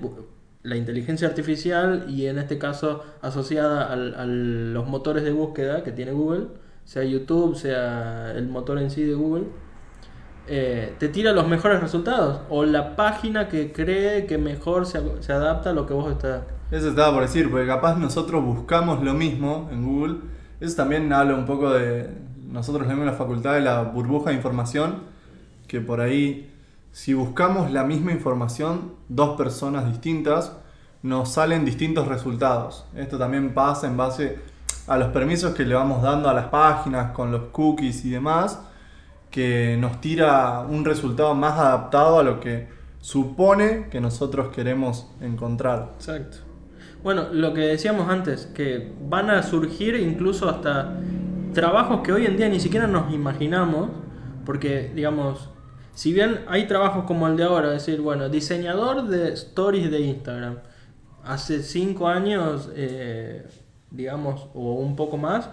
la 0.68 0.76
inteligencia 0.76 1.28
artificial 1.28 2.06
y 2.10 2.26
en 2.28 2.38
este 2.38 2.58
caso 2.58 3.04
asociada 3.22 3.92
al- 3.92 4.16
a 4.16 4.26
los 4.26 4.88
motores 4.88 5.24
de 5.24 5.32
búsqueda 5.32 5.84
que 5.84 5.92
tiene 5.92 6.12
Google, 6.12 6.48
sea 6.86 7.04
YouTube, 7.04 7.56
sea 7.56 8.32
el 8.36 8.48
motor 8.48 8.78
en 8.80 8.90
sí 8.92 9.04
de 9.04 9.14
Google, 9.14 9.46
eh, 10.50 10.94
te 10.98 11.10
tira 11.10 11.34
los 11.34 11.48
mejores 11.48 11.82
resultados 11.82 12.40
o 12.50 12.64
la 12.64 12.96
página 12.96 13.50
que 13.50 13.72
cree 13.74 14.26
que 14.26 14.38
mejor 14.38 14.86
se, 14.86 15.02
se 15.22 15.34
adapta 15.34 15.72
a 15.72 15.74
lo 15.74 15.86
que 15.86 15.94
vos 15.94 16.10
estás... 16.12 16.44
Eso 16.72 16.90
estaba 16.90 17.14
por 17.14 17.22
decir, 17.24 17.50
porque 17.50 17.66
capaz 17.68 17.98
nosotros 17.98 18.44
buscamos 18.44 19.04
lo 19.04 19.14
mismo 19.14 19.70
en 19.72 19.86
Google. 19.86 20.16
Eso 20.60 20.76
también 20.76 21.12
habla 21.14 21.34
un 21.36 21.46
poco 21.46 21.72
de. 21.72 22.10
Nosotros 22.52 22.84
tenemos 22.88 23.06
la 23.06 23.14
facultad 23.14 23.54
de 23.54 23.62
la 23.62 23.84
burbuja 23.84 24.32
de 24.32 24.36
información, 24.36 24.96
que 25.68 25.80
por 25.80 26.02
ahí, 26.02 26.50
si 26.98 27.14
buscamos 27.14 27.70
la 27.70 27.84
misma 27.84 28.12
información, 28.12 28.94
dos 29.08 29.38
personas 29.38 29.86
distintas, 29.86 30.58
nos 31.04 31.30
salen 31.30 31.64
distintos 31.64 32.08
resultados. 32.08 32.86
Esto 32.96 33.20
también 33.20 33.54
pasa 33.54 33.86
en 33.86 33.96
base 33.96 34.40
a 34.88 34.98
los 34.98 35.10
permisos 35.10 35.54
que 35.54 35.64
le 35.64 35.76
vamos 35.76 36.02
dando 36.02 36.28
a 36.28 36.34
las 36.34 36.46
páginas 36.46 37.12
con 37.12 37.32
los 37.32 37.50
cookies 37.52 38.04
y 38.04 38.10
demás, 38.10 38.64
que 39.30 39.78
nos 39.80 40.02
tira 40.02 40.62
un 40.62 40.84
resultado 40.86 41.36
más 41.36 41.60
adaptado 41.60 42.18
a 42.18 42.24
lo 42.24 42.40
que 42.40 42.68
supone 43.00 43.90
que 43.92 44.02
nosotros 44.02 44.48
queremos 44.48 45.08
encontrar. 45.22 45.92
Exacto. 45.98 46.38
Bueno, 47.04 47.28
lo 47.32 47.54
que 47.54 47.62
decíamos 47.62 48.10
antes, 48.10 48.48
que 48.48 48.92
van 49.08 49.30
a 49.30 49.44
surgir 49.44 49.94
incluso 49.98 50.50
hasta 50.50 50.98
trabajos 51.54 52.02
que 52.02 52.12
hoy 52.12 52.26
en 52.26 52.38
día 52.38 52.50
ni 52.50 52.60
siquiera 52.60 52.88
nos 52.88 53.14
imaginamos, 53.14 53.92
porque, 54.46 54.92
digamos, 54.96 55.52
si 55.98 56.14
bien 56.14 56.32
hay 56.48 56.68
trabajos 56.68 57.06
como 57.06 57.28
el 57.28 57.36
de 57.38 57.44
ahora, 57.44 57.68
es 57.76 57.86
decir, 57.86 58.02
bueno, 58.02 58.30
diseñador 58.30 59.08
de 59.08 59.34
stories 59.34 59.90
de 59.92 60.00
Instagram, 60.02 60.60
hace 61.24 61.64
cinco 61.64 62.08
años, 62.08 62.70
eh, 62.76 63.46
digamos, 63.92 64.48
o 64.54 64.74
un 64.76 64.96
poco 64.96 65.18
más, 65.18 65.50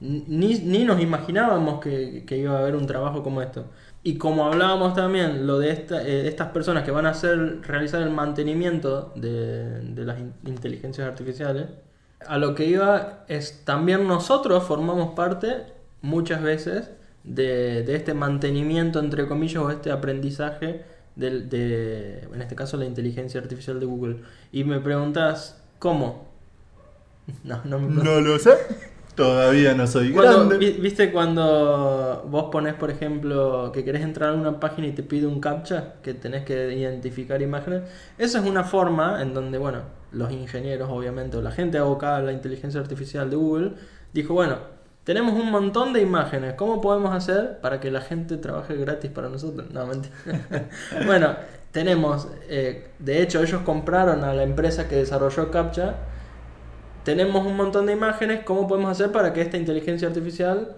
ni, 0.00 0.54
ni 0.60 0.84
nos 0.84 1.00
imaginábamos 1.00 1.80
que, 1.80 2.24
que 2.26 2.38
iba 2.38 2.54
a 2.56 2.60
haber 2.60 2.76
un 2.76 2.86
trabajo 2.86 3.22
como 3.22 3.42
esto. 3.42 3.66
Y 4.04 4.16
como 4.18 4.44
hablábamos 4.46 4.94
también, 4.94 5.46
lo 5.48 5.58
de 5.58 5.70
eh, 5.72 6.28
estas 6.28 6.48
personas 6.52 6.84
que 6.84 6.92
van 6.92 7.06
a 7.06 7.10
hacer, 7.10 7.60
realizar 7.62 8.00
el 8.02 8.10
mantenimiento 8.10 9.12
de, 9.16 9.80
de 9.80 10.04
las 10.04 10.18
in- 10.20 10.34
inteligencias 10.46 11.08
artificiales, 11.08 11.66
a 12.26 12.38
lo 12.38 12.54
que 12.54 12.66
iba 12.66 13.24
es 13.28 13.64
también 13.64 14.06
nosotros 14.06 14.64
formamos 14.64 15.14
parte 15.14 15.48
muchas 16.02 16.42
veces 16.42 16.90
de, 17.28 17.82
de 17.82 17.94
este 17.96 18.14
mantenimiento, 18.14 18.98
entre 19.00 19.26
comillas, 19.26 19.62
o 19.62 19.70
este 19.70 19.90
aprendizaje 19.90 20.82
del- 21.16 21.48
de, 21.48 22.20
en 22.32 22.40
este 22.42 22.54
caso, 22.54 22.76
la 22.76 22.84
inteligencia 22.86 23.40
artificial 23.40 23.78
de 23.80 23.86
Google. 23.86 24.16
Y 24.52 24.64
me 24.64 24.80
preguntas, 24.80 25.62
¿cómo? 25.78 26.26
No, 27.44 27.60
no 27.64 27.78
me 27.78 27.86
preguntas. 27.88 28.04
No 28.04 28.20
lo 28.20 28.38
sé. 28.38 28.52
Todavía 29.14 29.74
no 29.74 29.86
soy 29.88 30.12
Cuando- 30.12 30.46
grande. 30.48 30.58
vi- 30.58 30.80
¿Viste 30.80 31.10
cuando 31.10 32.24
vos 32.30 32.44
pones, 32.52 32.74
por 32.74 32.88
ejemplo, 32.90 33.72
que 33.74 33.84
querés 33.84 34.02
entrar 34.02 34.30
a 34.30 34.34
una 34.34 34.60
página 34.60 34.86
y 34.86 34.92
te 34.92 35.02
pide 35.02 35.26
un 35.26 35.40
captcha, 35.40 35.94
que 36.02 36.14
tenés 36.14 36.44
que 36.44 36.72
identificar 36.72 37.42
imágenes? 37.42 37.82
Esa 38.16 38.38
es 38.38 38.46
una 38.46 38.62
forma 38.62 39.20
en 39.20 39.34
donde, 39.34 39.58
bueno, 39.58 39.80
los 40.12 40.30
ingenieros, 40.30 40.88
obviamente, 40.88 41.36
o 41.36 41.42
la 41.42 41.50
gente 41.50 41.78
abocada 41.78 42.18
a 42.18 42.22
la 42.22 42.32
inteligencia 42.32 42.80
artificial 42.80 43.28
de 43.28 43.34
Google, 43.36 43.72
dijo, 44.12 44.34
bueno, 44.34 44.58
tenemos 45.08 45.32
un 45.32 45.50
montón 45.50 45.94
de 45.94 46.02
imágenes, 46.02 46.52
¿cómo 46.52 46.82
podemos 46.82 47.14
hacer 47.14 47.60
para 47.62 47.80
que 47.80 47.90
la 47.90 48.02
gente 48.02 48.36
trabaje 48.36 48.76
gratis 48.76 49.10
para 49.10 49.30
nosotros? 49.30 49.70
No, 49.70 49.86
mentira. 49.86 50.14
bueno, 51.06 51.34
tenemos, 51.70 52.28
eh, 52.46 52.88
de 52.98 53.22
hecho, 53.22 53.42
ellos 53.42 53.62
compraron 53.62 54.22
a 54.22 54.34
la 54.34 54.42
empresa 54.42 54.86
que 54.86 54.96
desarrolló 54.96 55.50
captcha 55.50 55.94
tenemos 57.04 57.46
un 57.46 57.56
montón 57.56 57.86
de 57.86 57.94
imágenes, 57.94 58.40
¿cómo 58.44 58.68
podemos 58.68 58.90
hacer 58.90 59.10
para 59.10 59.32
que 59.32 59.40
esta 59.40 59.56
inteligencia 59.56 60.08
artificial, 60.08 60.76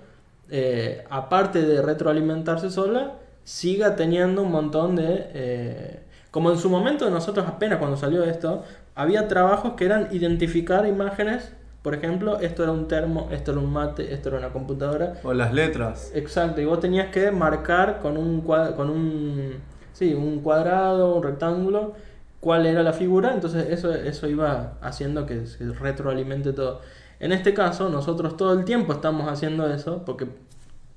eh, 0.49 1.05
aparte 1.11 1.63
de 1.63 1.83
retroalimentarse 1.83 2.71
sola, 2.71 3.15
siga 3.43 3.97
teniendo 3.97 4.43
un 4.45 4.53
montón 4.53 4.95
de... 4.95 5.27
eh, 5.35 6.01
como 6.31 6.53
en 6.53 6.59
su 6.59 6.71
momento 6.71 7.11
nosotros 7.11 7.49
apenas 7.49 7.81
cuando 7.81 7.97
salió 7.97 8.23
esto, 8.23 8.63
había 8.95 9.27
trabajos 9.27 9.73
que 9.73 9.87
eran 9.87 10.07
identificar 10.13 10.87
imágenes, 10.87 11.53
por 11.83 11.95
ejemplo, 11.95 12.39
esto 12.41 12.63
era 12.63 12.73
un 12.73 12.89
termo, 12.89 13.29
esto 13.33 13.53
era 13.53 13.61
un 13.61 13.73
mate, 13.73 14.13
esto 14.13 14.29
era 14.29 14.39
una 14.39 14.51
computadora, 14.51 15.15
O 15.23 15.33
las 15.33 15.53
letras. 15.55 16.13
Exacto, 16.15 16.61
y 16.61 16.65
vos 16.67 16.81
tenías 16.81 17.11
que 17.11 17.31
marcar 17.31 18.01
con 18.01 18.17
un 18.17 18.43
con 18.43 18.91
un 18.91 19.55
sí, 19.93 20.15
un 20.15 20.41
cuadrado, 20.41 21.17
un 21.17 21.23
rectángulo, 21.23 21.95
cuál 22.41 22.67
era 22.67 22.83
la 22.83 22.93
figura, 22.93 23.35
entonces 23.35 23.69
eso, 23.71 23.93
eso 23.95 24.27
iba 24.29 24.75
haciendo 24.81 25.27
que 25.27 25.47
se 25.47 25.73
retroalimente 25.73 26.53
todo. 26.53 26.81
En 27.19 27.33
este 27.33 27.53
caso, 27.55 27.91
nosotros 27.91 28.37
todo 28.37 28.59
el 28.59 28.65
tiempo 28.65 28.93
estamos 28.95 29.29
haciendo 29.29 29.71
eso, 29.73 30.03
porque 30.07 30.27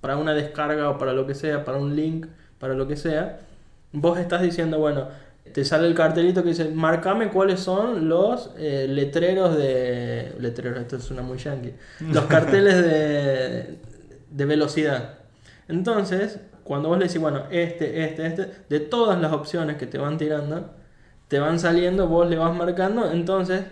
para 0.02 0.18
una 0.18 0.34
descarga 0.34 0.90
o 0.90 0.98
para 0.98 1.14
lo 1.14 1.28
que 1.28 1.36
sea, 1.36 1.66
para 1.66 1.78
un 1.78 1.96
link, 1.96 2.28
para 2.60 2.76
lo 2.76 2.88
que 2.88 2.96
sea, 2.96 3.40
vos 3.92 4.18
estás 4.20 4.42
diciendo, 4.42 4.80
bueno, 4.80 5.08
te 5.54 5.64
sale 5.64 5.88
el 5.88 5.94
cartelito 5.94 6.44
que 6.44 6.50
dice, 6.50 6.70
marcame 6.70 7.30
cuáles 7.30 7.60
son 7.60 8.10
los 8.10 8.52
eh, 8.58 8.88
letreros 8.90 9.56
de... 9.58 10.36
Letreros, 10.40 10.80
esto 10.80 10.98
es 10.98 11.12
una 11.12 11.22
muy 11.22 11.38
yankee. 11.38 11.74
Los 12.12 12.26
carteles 12.26 12.76
de, 12.84 13.78
de 14.30 14.46
velocidad. 14.46 15.20
Entonces, 15.68 16.40
cuando 16.64 16.90
vos 16.90 16.98
le 16.98 17.06
decís, 17.06 17.22
bueno, 17.22 17.44
este, 17.52 18.04
este, 18.04 18.26
este, 18.26 18.48
de 18.70 18.80
todas 18.80 19.20
las 19.22 19.32
opciones 19.34 19.78
que 19.78 19.86
te 19.86 19.98
van 19.98 20.18
tirando, 20.18 20.72
te 21.28 21.40
van 21.40 21.60
saliendo, 21.60 22.08
vos 22.08 22.30
le 22.30 22.38
vas 22.38 22.56
marcando, 22.56 23.12
entonces 23.12 23.64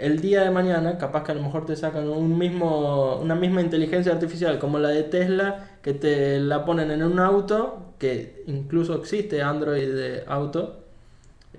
el 0.00 0.20
día 0.20 0.42
de 0.42 0.50
mañana, 0.50 0.96
capaz 0.96 1.24
que 1.24 1.32
a 1.32 1.34
lo 1.34 1.42
mejor 1.42 1.66
te 1.66 1.76
sacan 1.76 2.08
un 2.08 2.38
mismo, 2.38 3.16
una 3.16 3.34
misma 3.34 3.60
inteligencia 3.60 4.12
artificial 4.12 4.58
como 4.58 4.78
la 4.78 4.88
de 4.88 5.02
Tesla, 5.02 5.68
que 5.82 5.92
te 5.92 6.40
la 6.40 6.64
ponen 6.64 6.90
en 6.90 7.02
un 7.02 7.18
auto, 7.20 7.94
que 7.98 8.42
incluso 8.46 8.94
existe 8.94 9.42
Android 9.42 9.94
de 9.94 10.24
auto. 10.26 10.86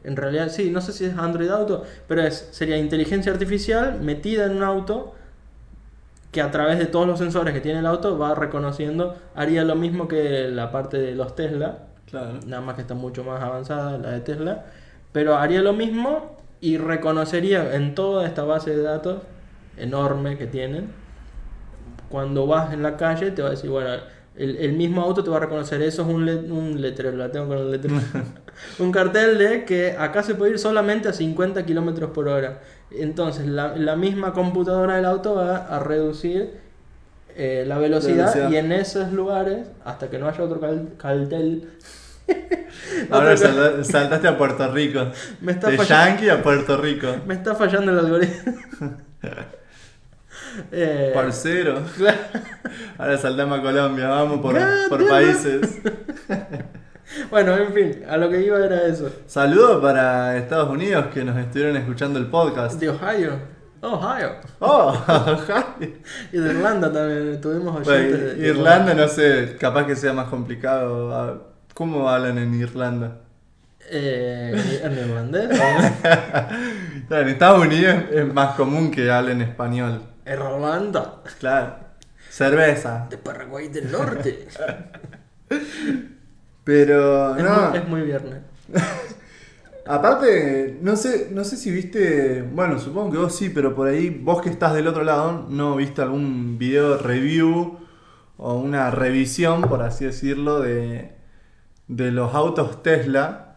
En 0.03 0.15
realidad 0.15 0.49
sí, 0.49 0.71
no 0.71 0.81
sé 0.81 0.93
si 0.93 1.05
es 1.05 1.17
Android 1.17 1.49
auto, 1.49 1.83
pero 2.07 2.23
es, 2.23 2.49
sería 2.51 2.77
inteligencia 2.77 3.31
artificial 3.31 3.99
metida 4.01 4.45
en 4.45 4.57
un 4.57 4.63
auto 4.63 5.13
que 6.31 6.41
a 6.41 6.49
través 6.49 6.79
de 6.79 6.85
todos 6.85 7.05
los 7.05 7.19
sensores 7.19 7.53
que 7.53 7.59
tiene 7.59 7.79
el 7.79 7.85
auto 7.85 8.17
va 8.17 8.33
reconociendo, 8.35 9.15
haría 9.35 9.63
lo 9.63 9.75
mismo 9.75 10.07
que 10.07 10.47
la 10.47 10.71
parte 10.71 10.97
de 10.97 11.13
los 11.13 11.35
Tesla, 11.35 11.79
Claro. 12.09 12.39
nada 12.45 12.61
más 12.61 12.75
que 12.75 12.81
está 12.81 12.93
mucho 12.93 13.23
más 13.23 13.41
avanzada 13.41 13.97
la 13.97 14.11
de 14.11 14.21
Tesla, 14.21 14.65
pero 15.11 15.37
haría 15.37 15.61
lo 15.61 15.73
mismo 15.73 16.37
y 16.61 16.77
reconocería 16.77 17.75
en 17.75 17.95
toda 17.95 18.25
esta 18.25 18.43
base 18.43 18.75
de 18.75 18.81
datos 18.81 19.21
enorme 19.77 20.37
que 20.37 20.47
tienen, 20.47 20.89
cuando 22.09 22.47
vas 22.47 22.73
en 22.73 22.83
la 22.83 22.97
calle 22.97 23.31
te 23.31 23.41
va 23.41 23.49
a 23.49 23.51
decir, 23.51 23.69
bueno, 23.69 23.89
el, 24.35 24.55
el 24.57 24.73
mismo 24.73 25.01
auto 25.01 25.23
te 25.23 25.29
va 25.29 25.37
a 25.37 25.39
reconocer, 25.41 25.81
eso 25.81 26.03
es 26.03 26.07
un, 26.07 26.25
le- 26.25 26.35
un 26.51 26.81
letrero, 26.81 27.15
la 27.17 27.31
tengo 27.31 27.47
con 27.47 27.57
el 27.57 27.71
letrero, 27.71 27.97
un 28.79 28.91
cartel 28.91 29.37
de 29.37 29.65
que 29.65 29.95
acá 29.97 30.23
se 30.23 30.35
puede 30.35 30.51
ir 30.53 30.59
solamente 30.59 31.09
a 31.09 31.13
50 31.13 31.65
kilómetros 31.65 32.11
por 32.11 32.27
hora. 32.27 32.61
Entonces 32.91 33.45
la, 33.47 33.75
la 33.77 33.95
misma 33.95 34.33
computadora 34.33 34.95
del 34.97 35.05
auto 35.05 35.35
va 35.35 35.57
a 35.57 35.79
reducir 35.79 36.51
eh, 37.35 37.63
la 37.67 37.77
velocidad, 37.77 38.33
velocidad. 38.35 38.49
y 38.49 38.57
en 38.57 38.71
esos 38.71 39.11
lugares, 39.13 39.67
hasta 39.85 40.09
que 40.09 40.19
no 40.19 40.27
haya 40.27 40.43
otro 40.43 40.59
cal- 40.59 40.89
cartel, 40.97 41.69
Ahora 43.09 43.35
saltaste 43.37 44.27
a 44.27 44.37
Puerto 44.37 44.71
Rico. 44.71 45.11
me 45.41 45.51
está 45.53 45.69
De 45.69 45.77
fallando. 45.77 46.05
Yankee 46.11 46.29
a 46.29 46.41
Puerto 46.43 46.77
Rico. 46.77 47.07
Me 47.25 47.33
está 47.33 47.55
fallando 47.55 47.91
el 47.91 47.99
algoritmo. 47.99 48.53
Eh, 50.71 51.11
Parcero. 51.13 51.81
Ahora 52.97 53.17
saltamos 53.17 53.59
a 53.59 53.61
Colombia, 53.61 54.07
vamos 54.09 54.39
por, 54.41 54.57
por 54.89 55.07
países. 55.07 55.79
Bueno, 57.29 57.57
en 57.57 57.73
fin, 57.73 58.03
a 58.09 58.15
lo 58.15 58.29
que 58.29 58.41
iba 58.41 58.57
era 58.63 58.83
eso. 58.87 59.11
Saludos 59.27 59.81
para 59.81 60.37
Estados 60.37 60.69
Unidos 60.69 61.07
que 61.13 61.25
nos 61.25 61.37
estuvieron 61.37 61.75
escuchando 61.75 62.17
el 62.17 62.27
podcast. 62.27 62.79
De 62.79 62.87
Ohio. 62.87 63.33
Ohio. 63.81 64.29
Oh, 64.59 64.95
Y 66.31 66.37
de 66.37 66.49
Irlanda 66.53 66.89
también 66.93 67.41
tuvimos 67.41 67.85
oyentes. 67.85 68.17
Bueno, 68.17 68.41
de- 68.41 68.47
Irlanda 68.47 68.93
no 68.93 69.07
sé, 69.09 69.57
capaz 69.59 69.85
que 69.87 69.95
sea 69.97 70.13
más 70.13 70.27
complicado. 70.29 71.13
Ah, 71.13 71.37
¿Cómo 71.73 72.07
hablan 72.07 72.37
en 72.37 72.53
Irlanda? 72.61 73.17
Eh, 73.89 74.81
¿En 74.83 74.91
irlandés? 74.93 75.49
Claro, 77.09 77.23
en 77.23 77.27
Estados 77.27 77.59
Unidos 77.65 77.95
es 78.09 78.33
más 78.33 78.55
común 78.55 78.89
que 78.89 79.11
hablen 79.11 79.41
español. 79.41 80.01
Irlanda. 80.25 81.21
Claro. 81.39 81.75
Cerveza. 82.29 83.07
De 83.09 83.17
Paraguay 83.17 83.67
del 83.67 83.91
Norte. 83.91 84.47
Pero 86.63 87.35
Es, 87.35 87.43
no. 87.43 87.69
muy, 87.69 87.77
es 87.77 87.87
muy 87.87 88.01
viernes. 88.01 88.41
Aparte, 89.85 90.77
no 90.81 90.95
sé, 90.95 91.29
no 91.31 91.43
sé 91.43 91.57
si 91.57 91.71
viste, 91.71 92.43
bueno, 92.43 92.79
supongo 92.79 93.11
que 93.11 93.17
vos 93.17 93.35
sí, 93.35 93.49
pero 93.49 93.73
por 93.75 93.87
ahí 93.87 94.11
vos 94.11 94.41
que 94.41 94.49
estás 94.49 94.75
del 94.75 94.87
otro 94.87 95.03
lado, 95.03 95.47
¿no 95.49 95.75
viste 95.75 96.03
algún 96.03 96.59
video 96.59 96.99
review 96.99 97.79
o 98.37 98.53
una 98.55 98.91
revisión, 98.91 99.63
por 99.63 99.81
así 99.81 100.05
decirlo, 100.05 100.59
de, 100.61 101.11
de 101.87 102.11
los 102.11 102.35
autos 102.35 102.83
Tesla? 102.83 103.55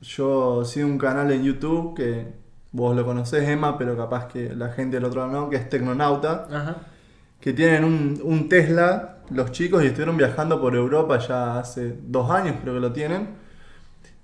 Yo 0.00 0.64
sigo 0.64 0.86
un 0.86 0.96
canal 0.98 1.32
en 1.32 1.42
YouTube 1.42 1.96
que 1.96 2.28
vos 2.74 2.94
lo 2.96 3.04
conocés, 3.06 3.48
Emma, 3.48 3.78
pero 3.78 3.96
capaz 3.96 4.26
que 4.26 4.52
la 4.54 4.70
gente 4.70 4.96
del 4.96 5.04
otro 5.04 5.20
lado 5.20 5.32
no, 5.42 5.48
que 5.48 5.56
es 5.56 5.68
Tecnonauta, 5.68 6.48
Ajá. 6.50 6.76
que 7.40 7.52
tienen 7.52 7.84
un, 7.84 8.20
un 8.22 8.48
Tesla, 8.48 9.18
los 9.30 9.52
chicos, 9.52 9.84
y 9.84 9.86
estuvieron 9.86 10.16
viajando 10.16 10.60
por 10.60 10.74
Europa 10.74 11.18
ya 11.18 11.60
hace 11.60 11.96
dos 12.02 12.28
años, 12.30 12.56
creo 12.62 12.74
que 12.74 12.80
lo 12.80 12.92
tienen. 12.92 13.28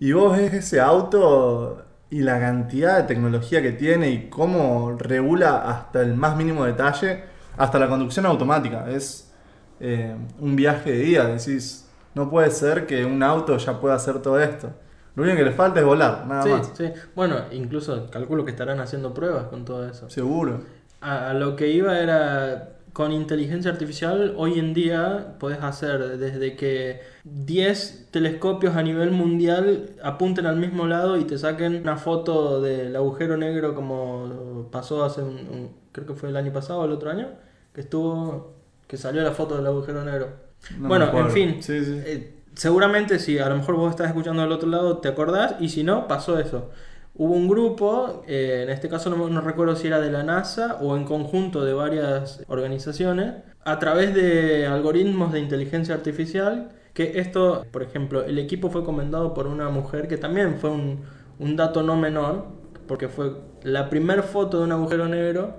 Y 0.00 0.12
vos 0.12 0.36
ves 0.36 0.52
ese 0.52 0.80
auto 0.80 1.84
y 2.10 2.22
la 2.22 2.40
cantidad 2.40 2.96
de 2.96 3.04
tecnología 3.04 3.62
que 3.62 3.70
tiene 3.70 4.10
y 4.10 4.28
cómo 4.28 4.96
regula 4.98 5.62
hasta 5.70 6.02
el 6.02 6.14
más 6.14 6.36
mínimo 6.36 6.64
detalle, 6.64 7.22
hasta 7.56 7.78
la 7.78 7.88
conducción 7.88 8.26
automática. 8.26 8.90
Es 8.90 9.32
eh, 9.78 10.16
un 10.40 10.56
viaje 10.56 10.90
de 10.90 10.98
día, 10.98 11.24
decís, 11.26 11.88
no 12.16 12.28
puede 12.28 12.50
ser 12.50 12.86
que 12.86 13.04
un 13.04 13.22
auto 13.22 13.56
ya 13.58 13.80
pueda 13.80 13.94
hacer 13.94 14.20
todo 14.20 14.40
esto. 14.40 14.72
Lo 15.16 15.22
único 15.22 15.38
que 15.38 15.44
le 15.44 15.52
falta 15.52 15.80
es 15.80 15.86
volar, 15.86 16.26
nada 16.26 16.42
Sí, 16.42 16.48
más. 16.50 16.72
sí. 16.76 16.84
Bueno, 17.14 17.36
incluso 17.52 18.08
calculo 18.10 18.44
que 18.44 18.50
estarán 18.52 18.80
haciendo 18.80 19.12
pruebas 19.14 19.46
con 19.46 19.64
todo 19.64 19.88
eso. 19.88 20.08
Seguro. 20.10 20.60
A, 21.00 21.30
a 21.30 21.34
lo 21.34 21.56
que 21.56 21.68
iba 21.70 21.98
era, 21.98 22.76
con 22.92 23.12
inteligencia 23.12 23.70
artificial, 23.70 24.34
hoy 24.36 24.58
en 24.58 24.74
día 24.74 25.36
puedes 25.38 25.62
hacer 25.62 26.18
desde 26.18 26.56
que 26.56 27.00
10 27.24 28.08
telescopios 28.10 28.76
a 28.76 28.82
nivel 28.82 29.10
mundial 29.10 29.90
apunten 30.02 30.46
al 30.46 30.56
mismo 30.56 30.86
lado 30.86 31.16
y 31.16 31.24
te 31.24 31.38
saquen 31.38 31.76
una 31.82 31.96
foto 31.96 32.60
del 32.60 32.94
agujero 32.96 33.36
negro 33.36 33.74
como 33.74 34.68
pasó 34.70 35.04
hace 35.04 35.22
un, 35.22 35.34
un- 35.36 35.70
creo 35.92 36.06
que 36.06 36.14
fue 36.14 36.28
el 36.28 36.36
año 36.36 36.52
pasado 36.52 36.80
o 36.80 36.84
el 36.84 36.92
otro 36.92 37.10
año, 37.10 37.28
que 37.74 37.80
estuvo, 37.80 38.54
que 38.86 38.96
salió 38.96 39.22
la 39.22 39.32
foto 39.32 39.56
del 39.56 39.66
agujero 39.66 40.04
negro. 40.04 40.28
No 40.78 40.88
bueno, 40.88 41.10
en 41.18 41.30
fin, 41.30 41.62
Sí, 41.62 41.84
sí. 41.84 42.00
eh, 42.04 42.34
seguramente 42.60 43.18
si 43.18 43.38
a 43.38 43.48
lo 43.48 43.56
mejor 43.56 43.76
vos 43.76 43.88
estás 43.88 44.08
escuchando 44.08 44.42
del 44.42 44.52
otro 44.52 44.68
lado 44.68 44.98
te 44.98 45.08
acordás 45.08 45.54
y 45.60 45.70
si 45.70 45.82
no, 45.82 46.06
pasó 46.06 46.38
eso. 46.38 46.68
Hubo 47.14 47.32
un 47.32 47.48
grupo, 47.48 48.22
eh, 48.28 48.60
en 48.64 48.68
este 48.68 48.90
caso 48.90 49.08
no, 49.08 49.30
no 49.30 49.40
recuerdo 49.40 49.76
si 49.76 49.86
era 49.86 49.98
de 49.98 50.10
la 50.10 50.24
NASA 50.24 50.76
o 50.82 50.94
en 50.94 51.04
conjunto 51.04 51.64
de 51.64 51.72
varias 51.72 52.44
organizaciones, 52.48 53.36
a 53.64 53.78
través 53.78 54.14
de 54.14 54.66
algoritmos 54.66 55.32
de 55.32 55.40
inteligencia 55.40 55.94
artificial, 55.94 56.72
que 56.92 57.18
esto, 57.20 57.64
por 57.72 57.82
ejemplo, 57.82 58.24
el 58.24 58.38
equipo 58.38 58.68
fue 58.68 58.84
comandado 58.84 59.32
por 59.32 59.46
una 59.46 59.70
mujer 59.70 60.06
que 60.06 60.18
también 60.18 60.58
fue 60.58 60.68
un, 60.68 61.56
dato 61.56 61.82
no 61.82 61.96
menor, 61.96 62.44
porque 62.86 63.08
fue 63.08 63.36
la 63.62 63.88
primer 63.88 64.22
foto 64.22 64.58
de 64.58 64.64
un 64.64 64.72
agujero 64.72 65.08
negro 65.08 65.56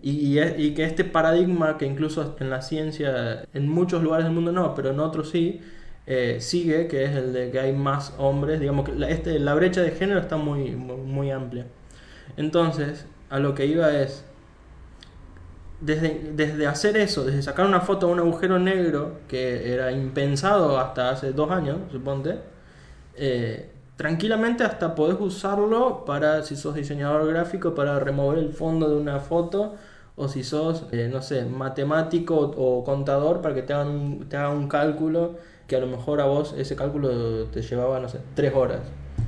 y 0.00 0.72
que 0.72 0.84
este 0.84 1.04
paradigma 1.04 1.76
que 1.76 1.84
incluso 1.84 2.36
en 2.40 2.48
la 2.48 2.62
ciencia, 2.62 3.44
en 3.52 3.68
muchos 3.68 4.02
lugares 4.02 4.24
del 4.24 4.32
mundo 4.32 4.50
no, 4.50 4.74
pero 4.74 4.90
en 4.90 5.00
otros 5.00 5.28
sí, 5.28 5.60
eh, 6.10 6.40
sigue, 6.40 6.88
que 6.88 7.04
es 7.04 7.14
el 7.14 7.34
de 7.34 7.50
que 7.50 7.60
hay 7.60 7.74
más 7.74 8.14
hombres, 8.16 8.58
digamos 8.60 8.86
que 8.86 8.94
la, 8.94 9.10
este, 9.10 9.38
la 9.38 9.52
brecha 9.52 9.82
de 9.82 9.90
género 9.90 10.20
está 10.20 10.38
muy, 10.38 10.70
muy, 10.70 11.30
amplia. 11.30 11.66
Entonces, 12.38 13.04
a 13.28 13.38
lo 13.38 13.54
que 13.54 13.66
iba 13.66 13.92
es, 13.92 14.24
desde, 15.82 16.32
desde 16.34 16.66
hacer 16.66 16.96
eso, 16.96 17.26
desde 17.26 17.42
sacar 17.42 17.66
una 17.66 17.82
foto 17.82 18.06
de 18.06 18.14
un 18.14 18.20
agujero 18.20 18.58
negro, 18.58 19.18
que 19.28 19.70
era 19.70 19.92
impensado 19.92 20.78
hasta 20.78 21.10
hace 21.10 21.32
dos 21.32 21.50
años, 21.50 21.76
suponte, 21.92 22.38
eh, 23.14 23.70
tranquilamente 23.96 24.64
hasta 24.64 24.94
podés 24.94 25.20
usarlo 25.20 26.06
para, 26.06 26.42
si 26.42 26.56
sos 26.56 26.74
diseñador 26.74 27.26
gráfico, 27.28 27.74
para 27.74 28.00
remover 28.00 28.38
el 28.38 28.54
fondo 28.54 28.88
de 28.88 28.96
una 28.96 29.20
foto, 29.20 29.74
o 30.16 30.26
si 30.26 30.42
sos, 30.42 30.86
eh, 30.90 31.10
no 31.12 31.20
sé, 31.20 31.44
matemático 31.44 32.34
o, 32.34 32.82
contador, 32.82 33.42
para 33.42 33.54
que 33.54 33.62
te 33.62 33.74
hagan, 33.74 34.26
te 34.30 34.38
hagan 34.38 34.56
un 34.56 34.68
cálculo, 34.68 35.36
que 35.68 35.76
a 35.76 35.80
lo 35.80 35.86
mejor 35.86 36.20
a 36.20 36.24
vos 36.24 36.54
ese 36.58 36.74
cálculo 36.74 37.44
te 37.46 37.62
llevaba, 37.62 38.00
no 38.00 38.08
sé, 38.08 38.18
tres 38.34 38.52
horas. 38.54 38.80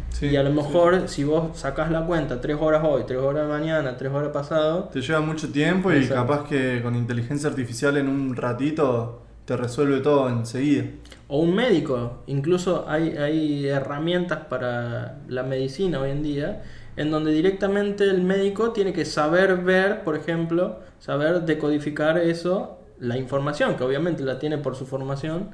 Sí, 0.09 0.27
y 0.27 0.37
a 0.37 0.43
lo 0.43 0.51
sí. 0.51 0.57
mejor 0.57 1.09
si 1.09 1.23
vos 1.23 1.57
sacás 1.57 1.91
la 1.93 2.05
cuenta, 2.07 2.41
tres 2.41 2.57
horas 2.59 2.83
hoy, 2.85 3.05
tres 3.07 3.21
horas 3.21 3.49
mañana, 3.49 3.97
tres 3.97 4.11
horas 4.13 4.31
pasado, 4.33 4.89
Te 4.93 5.01
lleva 5.01 5.21
mucho 5.21 5.53
tiempo 5.53 5.93
y 5.93 5.97
Exacto. 5.99 6.15
capaz 6.15 6.49
que 6.49 6.81
con 6.83 6.97
inteligencia 6.97 7.49
artificial 7.49 7.97
en 7.97 8.09
un 8.09 8.35
ratito 8.35 9.23
te 9.45 9.57
resuelve 9.57 10.01
todo 10.01 10.29
enseguida. 10.29 10.85
O 11.29 11.41
un 11.41 11.55
médico, 11.55 12.23
incluso 12.27 12.87
hay, 12.89 13.17
hay 13.17 13.67
herramientas 13.69 14.47
para 14.49 15.19
la 15.29 15.43
medicina 15.45 16.01
hoy 16.01 16.11
en 16.11 16.23
día, 16.23 16.63
en 16.97 17.11
donde 17.11 17.33
directamente 17.33 18.05
el 18.05 18.23
médico 18.23 18.73
tiene 18.73 18.93
que 18.93 19.05
saber 19.05 19.59
ver, 19.59 20.03
por 20.05 20.17
ejemplo, 20.17 20.81
saber 20.99 21.43
decodificar 21.43 22.19
eso, 22.19 22.79
la 22.99 23.17
información, 23.17 23.77
que 23.77 23.85
obviamente 23.85 24.23
la 24.25 24.39
tiene 24.39 24.59
por 24.59 24.75
su 24.75 24.87
formación, 24.87 25.51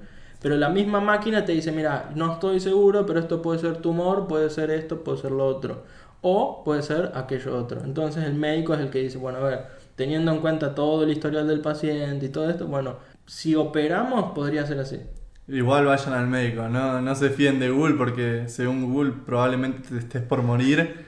pero 0.47 0.59
la 0.59 0.69
misma 0.69 1.01
máquina 1.01 1.45
te 1.45 1.51
dice, 1.51 1.73
mira, 1.73 2.09
no 2.15 2.35
estoy 2.35 2.61
seguro, 2.61 3.05
pero 3.05 3.19
esto 3.19 3.43
puede 3.43 3.59
ser 3.59 3.79
tumor, 3.79 4.29
puede 4.29 4.49
ser 4.49 4.71
esto, 4.71 5.03
puede 5.03 5.19
ser 5.19 5.33
lo 5.33 5.45
otro, 5.45 5.83
o 6.21 6.63
puede 6.63 6.85
ser 6.85 7.11
aquello 7.17 7.59
otro. 7.59 7.81
Entonces 7.83 8.23
el 8.23 8.35
médico 8.35 8.73
es 8.75 8.79
el 8.79 8.89
que 8.89 9.01
dice, 9.01 9.19
bueno, 9.19 9.39
a 9.39 9.43
ver, 9.43 9.67
teniendo 9.97 10.31
en 10.31 10.39
cuenta 10.39 10.73
todo 10.73 11.03
el 11.03 11.11
historial 11.11 11.49
del 11.49 11.63
paciente 11.63 12.27
y 12.27 12.29
todo 12.29 12.49
esto, 12.49 12.69
bueno, 12.69 12.99
si 13.27 13.57
operamos 13.57 14.35
podría 14.37 14.65
ser 14.65 14.79
así. 14.79 15.01
Igual 15.49 15.87
vayan 15.87 16.15
al 16.15 16.29
médico, 16.29 16.69
no, 16.69 17.01
no 17.03 17.15
se 17.17 17.31
fíen 17.31 17.59
de 17.59 17.71
Google 17.71 17.97
porque 17.97 18.45
según 18.47 18.85
Google 18.93 19.15
probablemente 19.27 19.89
te 19.89 19.99
estés 19.99 20.23
por 20.23 20.45
morir. 20.45 21.05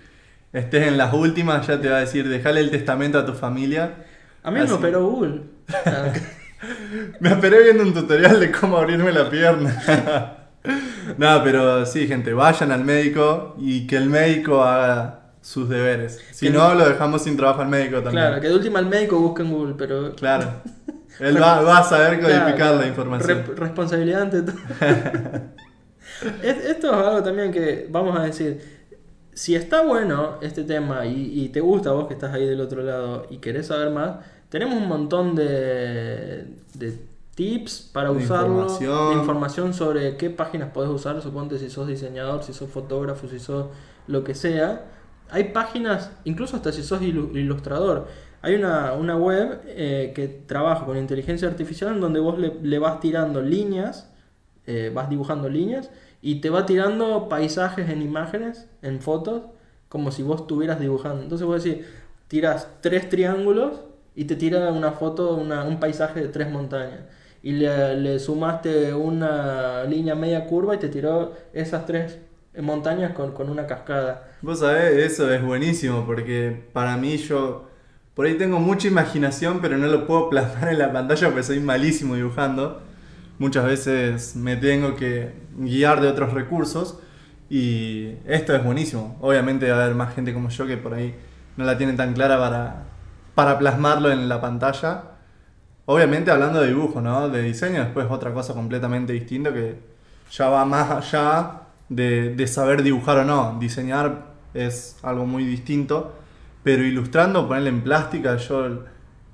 Estés 0.52 0.88
en 0.88 0.98
las 0.98 1.14
últimas, 1.14 1.64
ya 1.64 1.80
te 1.80 1.88
va 1.88 1.98
a 1.98 2.00
decir, 2.00 2.28
dejale 2.28 2.58
el 2.58 2.72
testamento 2.72 3.20
a 3.20 3.24
tu 3.24 3.34
familia. 3.34 4.04
A 4.42 4.50
mí 4.50 4.58
me 4.58 4.64
Así. 4.64 4.74
operó 4.74 5.06
Google. 5.06 5.42
Me 7.20 7.30
esperé 7.30 7.62
viendo 7.62 7.82
un 7.84 7.94
tutorial 7.94 8.40
de 8.40 8.50
cómo 8.50 8.78
abrirme 8.78 9.12
la 9.12 9.30
pierna. 9.30 10.36
no, 11.18 11.42
pero 11.44 11.86
sí, 11.86 12.06
gente, 12.08 12.32
vayan 12.32 12.72
al 12.72 12.84
médico 12.84 13.54
y 13.58 13.86
que 13.86 13.96
el 13.96 14.08
médico 14.08 14.62
haga 14.62 15.20
sus 15.40 15.68
deberes. 15.68 16.20
Si 16.32 16.46
Que 16.46 16.52
no, 16.52 16.74
lo 16.74 16.88
dejamos 16.88 17.22
sin 17.22 17.36
trabajo 17.36 17.62
al 17.62 17.68
médico 17.68 17.96
también. 18.02 18.12
claro, 18.24 18.40
que 18.40 18.48
de 18.48 18.54
última 18.54 18.80
el 18.80 18.86
médico 18.86 19.18
busca 19.18 19.42
en 19.42 19.50
Google, 19.52 19.74
pero. 19.78 20.14
Claro. 20.16 20.50
Él 21.20 21.40
va, 21.42 21.62
va 21.62 21.78
a 21.78 21.82
saber 21.84 22.20
codificar 22.20 22.54
Claro, 22.56 22.80
la 22.80 22.86
información. 22.86 23.44
re- 23.48 23.54
responsabilidad 23.56 24.22
ante 24.22 24.42
todo. 24.42 24.56
Es- 26.42 26.64
Esto 26.64 26.88
es 26.88 27.06
algo 27.06 27.22
también 27.22 27.52
que 27.52 27.86
vamos 27.90 28.18
a 28.18 28.22
decir. 28.24 28.78
Si 29.32 29.54
está 29.54 29.82
bueno 29.82 30.38
este 30.42 30.64
tema 30.64 31.06
y, 31.06 31.44
y 31.44 31.48
te 31.50 31.60
gusta 31.60 31.92
vos 31.92 32.08
que 32.08 32.14
estás 32.14 32.34
ahí 32.34 32.44
del 32.44 32.60
otro 32.60 32.82
lado 32.82 33.26
y 33.30 33.38
querés 33.38 33.68
saber 33.68 33.90
más, 33.90 34.16
tenemos 34.48 34.74
un 34.76 34.88
montón 34.88 35.34
de, 35.34 36.46
de 36.74 36.98
tips 37.34 37.90
para 37.92 38.10
De 38.10 38.16
usarlo, 38.16 38.78
información. 38.78 39.08
de 39.10 39.14
información 39.14 39.74
sobre 39.74 40.16
qué 40.16 40.30
páginas 40.30 40.70
podés 40.72 40.90
usar, 40.90 41.20
suponte 41.22 41.58
si 41.58 41.70
sos 41.70 41.86
diseñador, 41.86 42.42
si 42.42 42.52
sos 42.52 42.70
fotógrafo, 42.70 43.28
si 43.28 43.38
sos 43.38 43.66
lo 44.06 44.24
que 44.24 44.34
sea. 44.34 44.86
Hay 45.30 45.44
páginas, 45.52 46.10
incluso 46.24 46.56
hasta 46.56 46.72
si 46.72 46.82
sos 46.82 47.00
ilu- 47.02 47.36
ilustrador, 47.36 48.08
hay 48.42 48.54
una, 48.54 48.92
una 48.94 49.16
web 49.16 49.60
eh, 49.66 50.12
que 50.14 50.28
trabaja 50.28 50.86
con 50.86 50.96
inteligencia 50.96 51.48
artificial 51.48 51.92
en 51.94 52.00
donde 52.00 52.20
vos 52.20 52.38
le, 52.38 52.54
le 52.62 52.78
vas 52.78 53.00
tirando 53.00 53.42
líneas, 53.42 54.10
eh, 54.66 54.90
vas 54.94 55.10
dibujando 55.10 55.48
líneas 55.48 55.90
y 56.22 56.40
te 56.40 56.50
va 56.50 56.66
tirando 56.66 57.28
paisajes 57.28 57.88
en 57.90 58.02
imágenes, 58.02 58.68
en 58.82 59.00
fotos, 59.00 59.42
como 59.88 60.10
si 60.10 60.22
vos 60.22 60.42
estuvieras 60.42 60.80
dibujando. 60.80 61.22
Entonces 61.22 61.46
vos 61.46 61.62
decís, 61.62 61.84
tiras 62.28 62.68
tres 62.80 63.08
triángulos 63.08 63.80
y 64.20 64.24
te 64.24 64.36
tira 64.36 64.72
una 64.72 64.92
foto, 64.92 65.34
una- 65.36 65.64
un 65.64 65.78
paisaje 65.80 66.20
de 66.22 66.28
tres 66.28 66.50
montañas. 66.50 67.00
Y 67.42 67.52
le, 67.52 67.96
le 67.96 68.18
sumaste 68.18 68.92
una 68.94 69.84
línea 69.84 70.14
media 70.14 70.46
curva 70.46 70.74
y 70.74 70.78
te 70.78 70.88
tiró 70.88 71.34
esas 71.52 71.86
tres 71.86 72.18
montañas 72.60 73.12
con, 73.12 73.32
con 73.32 73.48
una 73.50 73.66
cascada. 73.66 74.28
Vos 74.40 74.60
sabés, 74.60 75.12
eso 75.12 75.32
es 75.32 75.42
buenísimo 75.42 76.04
porque 76.06 76.64
para 76.72 76.96
mí 76.96 77.16
yo 77.16 77.68
por 78.14 78.26
ahí 78.26 78.34
tengo 78.38 78.58
mucha 78.60 78.88
imaginación 78.88 79.60
pero 79.60 79.76
no 79.78 79.86
lo 79.88 80.06
puedo 80.06 80.30
plasmar 80.30 80.68
en 80.70 80.78
la 80.78 80.92
pantalla 80.92 81.28
porque 81.28 81.42
soy 81.42 81.60
malísimo 81.60 82.14
dibujando. 82.14 82.82
Muchas 83.38 83.66
veces 83.66 84.36
me 84.36 84.56
tengo 84.56 84.96
que 84.96 85.32
guiar 85.56 86.00
de 86.00 86.08
otros 86.08 86.32
recursos 86.32 86.98
y 87.50 88.14
esto 88.26 88.54
es 88.54 88.64
buenísimo. 88.64 89.16
Obviamente 89.20 89.70
va 89.70 89.78
a 89.78 89.84
haber 89.84 89.96
más 89.96 90.14
gente 90.14 90.34
como 90.34 90.48
yo 90.50 90.66
que 90.66 90.76
por 90.76 90.94
ahí 90.94 91.14
no 91.56 91.64
la 91.64 91.78
tiene 91.78 91.94
tan 91.94 92.14
clara 92.14 92.38
para, 92.38 92.84
para 93.38 93.56
plasmarlo 93.56 94.10
en 94.10 94.28
la 94.28 94.40
pantalla. 94.40 95.02
Obviamente 95.86 96.32
hablando 96.32 96.60
de 96.60 96.66
dibujo, 96.66 97.00
¿no? 97.00 97.28
De 97.28 97.40
diseño, 97.40 97.84
después 97.84 98.08
otra 98.10 98.32
cosa 98.32 98.52
completamente 98.52 99.12
distinta 99.12 99.52
que 99.52 99.76
ya 100.32 100.48
va 100.48 100.64
más 100.64 100.90
allá 100.90 101.60
de, 101.88 102.44
saber 102.48 102.82
dibujar 102.82 103.18
o 103.18 103.24
no. 103.24 103.56
Diseñar 103.60 104.24
es 104.54 104.96
algo 105.04 105.24
muy 105.24 105.44
distinto, 105.44 106.16
pero 106.64 106.82
ilustrando, 106.82 107.46
ponerle 107.46 107.68
en 107.68 107.82
plástica, 107.82 108.38
yo 108.38 108.84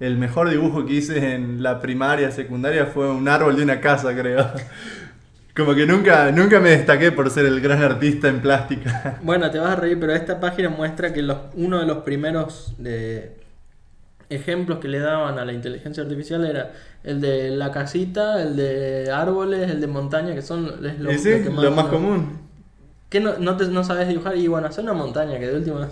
el, 0.00 0.18
mejor 0.18 0.50
dibujo 0.50 0.84
que 0.84 0.92
hice 0.92 1.32
en 1.32 1.62
la 1.62 1.80
primaria, 1.80 2.30
secundaria 2.30 2.84
fue 2.84 3.10
un 3.10 3.26
árbol 3.26 3.56
de 3.56 3.62
una 3.62 3.80
casa, 3.80 4.14
creo. 4.14 4.46
Como 5.56 5.74
que 5.74 5.86
nunca, 5.86 6.30
nunca 6.30 6.60
me 6.60 6.68
destaqué 6.68 7.10
por 7.10 7.30
ser 7.30 7.46
el 7.46 7.58
gran 7.62 7.82
artista 7.82 8.28
en 8.28 8.42
plástica. 8.42 9.18
Bueno, 9.22 9.50
te 9.50 9.58
vas 9.58 9.70
a 9.70 9.76
reír, 9.76 9.98
pero 9.98 10.12
esta 10.12 10.40
página 10.40 10.68
muestra 10.68 11.10
que 11.14 11.26
uno 11.54 11.78
de 11.78 11.86
los 11.86 11.98
primeros 12.02 12.74
de 12.76 13.43
ejemplos 14.30 14.78
que 14.78 14.88
le 14.88 14.98
daban 15.00 15.38
a 15.38 15.44
la 15.44 15.52
inteligencia 15.52 16.02
artificial 16.02 16.44
era 16.44 16.72
el 17.02 17.20
de 17.20 17.50
la 17.50 17.70
casita, 17.70 18.42
el 18.42 18.56
de 18.56 19.10
árboles, 19.12 19.70
el 19.70 19.80
de 19.80 19.86
montaña, 19.86 20.34
que 20.34 20.42
son 20.42 20.84
es 20.86 20.98
lo, 21.00 21.10
que 21.10 21.50
lo 21.50 21.70
más 21.70 21.84
uno- 21.84 21.90
común. 21.92 22.38
¿Qué 23.10 23.20
no, 23.20 23.38
no, 23.38 23.56
te- 23.56 23.68
no 23.68 23.84
sabes 23.84 24.08
dibujar? 24.08 24.36
Y 24.36 24.48
bueno, 24.48 24.66
hacer 24.66 24.82
una 24.84 24.92
montaña, 24.94 25.38
que 25.38 25.46
de 25.46 25.56
última. 25.56 25.88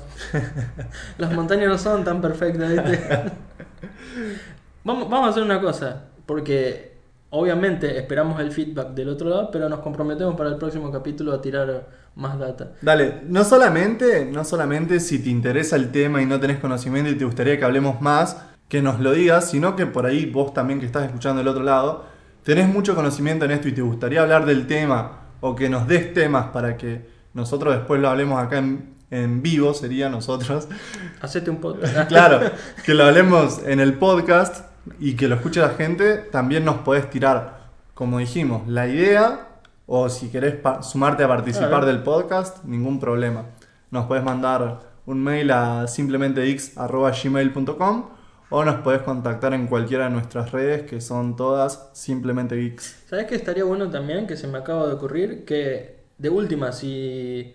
Las 1.18 1.32
montañas 1.32 1.68
no 1.68 1.78
son 1.78 2.02
tan 2.04 2.20
perfectas, 2.20 2.70
¿viste? 2.70 3.00
vamos, 4.84 5.08
vamos 5.08 5.26
a 5.28 5.30
hacer 5.30 5.42
una 5.42 5.60
cosa, 5.60 6.04
porque 6.26 6.96
obviamente 7.30 7.96
esperamos 7.98 8.40
el 8.40 8.50
feedback 8.52 8.88
del 8.90 9.08
otro 9.10 9.28
lado, 9.28 9.50
pero 9.50 9.68
nos 9.68 9.80
comprometemos 9.80 10.34
para 10.36 10.50
el 10.50 10.56
próximo 10.56 10.90
capítulo 10.90 11.32
a 11.32 11.40
tirar 11.40 11.86
más 12.14 12.38
data. 12.38 12.72
Dale, 12.82 13.22
no 13.26 13.44
solamente, 13.44 14.24
no 14.26 14.44
solamente 14.44 15.00
si 15.00 15.18
te 15.18 15.30
interesa 15.30 15.76
el 15.76 15.90
tema 15.90 16.22
y 16.22 16.26
no 16.26 16.38
tenés 16.40 16.58
conocimiento 16.58 17.10
y 17.10 17.14
te 17.14 17.24
gustaría 17.24 17.58
que 17.58 17.64
hablemos 17.64 18.00
más, 18.00 18.36
que 18.68 18.82
nos 18.82 19.00
lo 19.00 19.12
digas, 19.12 19.50
sino 19.50 19.76
que 19.76 19.86
por 19.86 20.06
ahí 20.06 20.26
vos 20.26 20.54
también 20.54 20.80
que 20.80 20.86
estás 20.86 21.04
escuchando 21.04 21.38
del 21.38 21.48
otro 21.48 21.62
lado, 21.62 22.06
tenés 22.42 22.68
mucho 22.68 22.94
conocimiento 22.94 23.44
en 23.44 23.52
esto 23.52 23.68
y 23.68 23.72
te 23.72 23.82
gustaría 23.82 24.22
hablar 24.22 24.46
del 24.46 24.66
tema 24.66 25.20
o 25.40 25.54
que 25.54 25.68
nos 25.68 25.86
des 25.86 26.12
temas 26.14 26.46
para 26.46 26.76
que 26.76 27.10
nosotros 27.34 27.74
después 27.74 28.00
lo 28.00 28.08
hablemos 28.08 28.42
acá 28.42 28.58
en, 28.58 28.94
en 29.10 29.42
vivo, 29.42 29.74
sería 29.74 30.08
nosotros. 30.08 30.68
Hacete 31.20 31.50
un 31.50 31.58
podcast. 31.58 31.94
claro, 32.08 32.40
que 32.84 32.94
lo 32.94 33.04
hablemos 33.04 33.60
en 33.64 33.80
el 33.80 33.94
podcast 33.94 34.66
y 34.98 35.14
que 35.14 35.28
lo 35.28 35.36
escuche 35.36 35.60
la 35.60 35.70
gente, 35.70 36.16
también 36.16 36.64
nos 36.64 36.76
podés 36.76 37.08
tirar, 37.10 37.68
como 37.94 38.18
dijimos, 38.18 38.66
la 38.68 38.88
idea 38.88 39.51
o 39.86 40.08
si 40.08 40.28
querés 40.30 40.56
sumarte 40.82 41.24
a 41.24 41.28
participar 41.28 41.68
Claro. 41.68 41.86
del 41.86 42.02
podcast, 42.02 42.64
ningún 42.64 42.98
problema. 43.00 43.46
Nos 43.90 44.06
podés 44.06 44.24
mandar 44.24 44.80
un 45.06 45.22
mail 45.22 45.50
a 45.50 45.86
simplementegeeks.gmail.com 45.88 48.04
o 48.50 48.64
nos 48.64 48.76
podés 48.76 49.02
contactar 49.02 49.52
en 49.54 49.66
cualquiera 49.66 50.04
de 50.04 50.10
nuestras 50.10 50.52
redes 50.52 50.82
que 50.82 51.00
son 51.00 51.34
todas 51.36 51.88
simplemente 51.94 52.54
geeks. 52.56 53.04
¿Sabes 53.08 53.24
qué 53.26 53.34
estaría 53.34 53.64
bueno 53.64 53.88
también? 53.90 54.26
Que 54.26 54.36
se 54.36 54.46
me 54.46 54.58
acaba 54.58 54.86
de 54.86 54.92
ocurrir 54.94 55.44
que 55.46 56.02
de 56.18 56.28
última, 56.30 56.70
si 56.72 57.54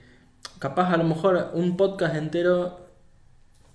capaz 0.59 0.91
a 0.91 0.97
lo 0.97 1.03
mejor 1.03 1.51
un 1.53 1.77
podcast 1.77 2.15
entero 2.15 2.79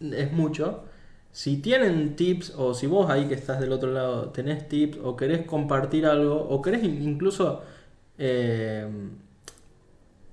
es 0.01 0.33
mucho, 0.33 0.83
si 1.31 1.59
tienen 1.59 2.17
tips 2.17 2.55
o 2.59 2.75
si 2.75 2.89
vos 2.89 3.09
ahí 3.09 3.27
que 3.27 3.35
estás 3.35 3.61
del 3.61 3.71
otro 3.73 3.93
lado 3.93 4.31
tenés 4.31 4.67
tips 4.69 4.99
o 5.03 5.15
querés 5.17 5.47
compartir 5.47 6.05
algo 6.07 6.35
o 6.37 6.61
querés 6.61 6.83
in- 6.83 7.01
incluso, 7.03 7.63
eh, 8.19 8.87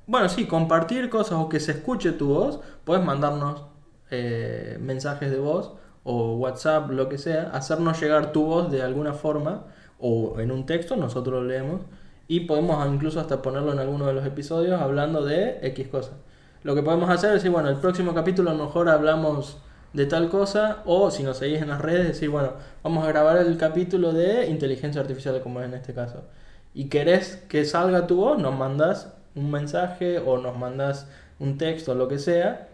bueno, 0.08 0.28
sí, 0.28 0.48
compartir 0.48 1.10
cosas 1.10 1.34
o 1.34 1.50
que 1.50 1.60
se 1.60 1.72
escuche 1.74 2.12
tu 2.14 2.30
voz, 2.30 2.60
puedes 2.84 3.06
mandarnos 3.06 3.64
eh, 4.10 4.78
mensajes 4.82 5.30
de 5.30 5.38
voz 5.38 5.74
o 6.04 6.36
WhatsApp, 6.36 6.90
lo 6.90 7.10
que 7.10 7.20
sea, 7.20 7.52
hacernos 7.54 8.02
llegar 8.02 8.32
tu 8.32 8.44
voz 8.46 8.72
de 8.72 8.82
alguna 8.82 9.14
forma 9.14 9.66
o 10.00 10.40
en 10.40 10.52
un 10.52 10.66
texto, 10.66 10.96
nosotros 10.96 11.44
lo 11.44 11.48
leemos 11.48 11.82
y 12.28 12.42
podemos 12.42 12.86
incluso 12.92 13.20
hasta 13.20 13.42
ponerlo 13.42 13.74
en 13.74 13.80
alguno 13.80 14.08
de 14.08 14.14
los 14.14 14.26
episodios 14.26 14.82
hablando 14.82 15.24
de 15.24 15.60
X 15.62 15.88
cosas. 15.90 16.16
Lo 16.64 16.76
que 16.76 16.84
podemos 16.84 17.10
hacer 17.10 17.30
es 17.30 17.36
decir, 17.36 17.52
bueno, 17.52 17.70
el 17.70 17.78
próximo 17.78 18.14
capítulo 18.14 18.50
a 18.50 18.54
lo 18.54 18.66
mejor 18.66 18.90
hablamos 18.90 19.58
de 19.94 20.06
tal 20.06 20.30
cosa 20.30 20.80
o 20.86 21.12
si 21.12 21.24
nos 21.24 21.38
seguís 21.38 21.62
en 21.62 21.70
las 21.70 21.82
redes 21.82 22.08
decir, 22.08 22.30
bueno, 22.30 22.54
vamos 22.84 23.06
a 23.06 23.08
grabar 23.10 23.38
el 23.38 23.58
capítulo 23.58 24.12
de 24.12 24.48
inteligencia 24.48 25.02
artificial 25.02 25.40
como 25.42 25.62
es 25.62 25.68
en 25.68 25.76
este 25.76 25.94
caso. 25.94 26.24
Y 26.74 26.86
querés 26.90 27.38
que 27.50 27.66
salga 27.66 28.08
tu 28.08 28.18
voz, 28.18 28.40
nos 28.40 28.56
mandas 28.58 29.14
un 29.36 29.52
mensaje 29.52 30.20
o 30.20 30.38
nos 30.38 30.58
mandas 30.58 31.08
un 31.40 31.58
texto, 31.58 31.96
lo 31.96 32.08
que 32.08 32.20
sea, 32.20 32.68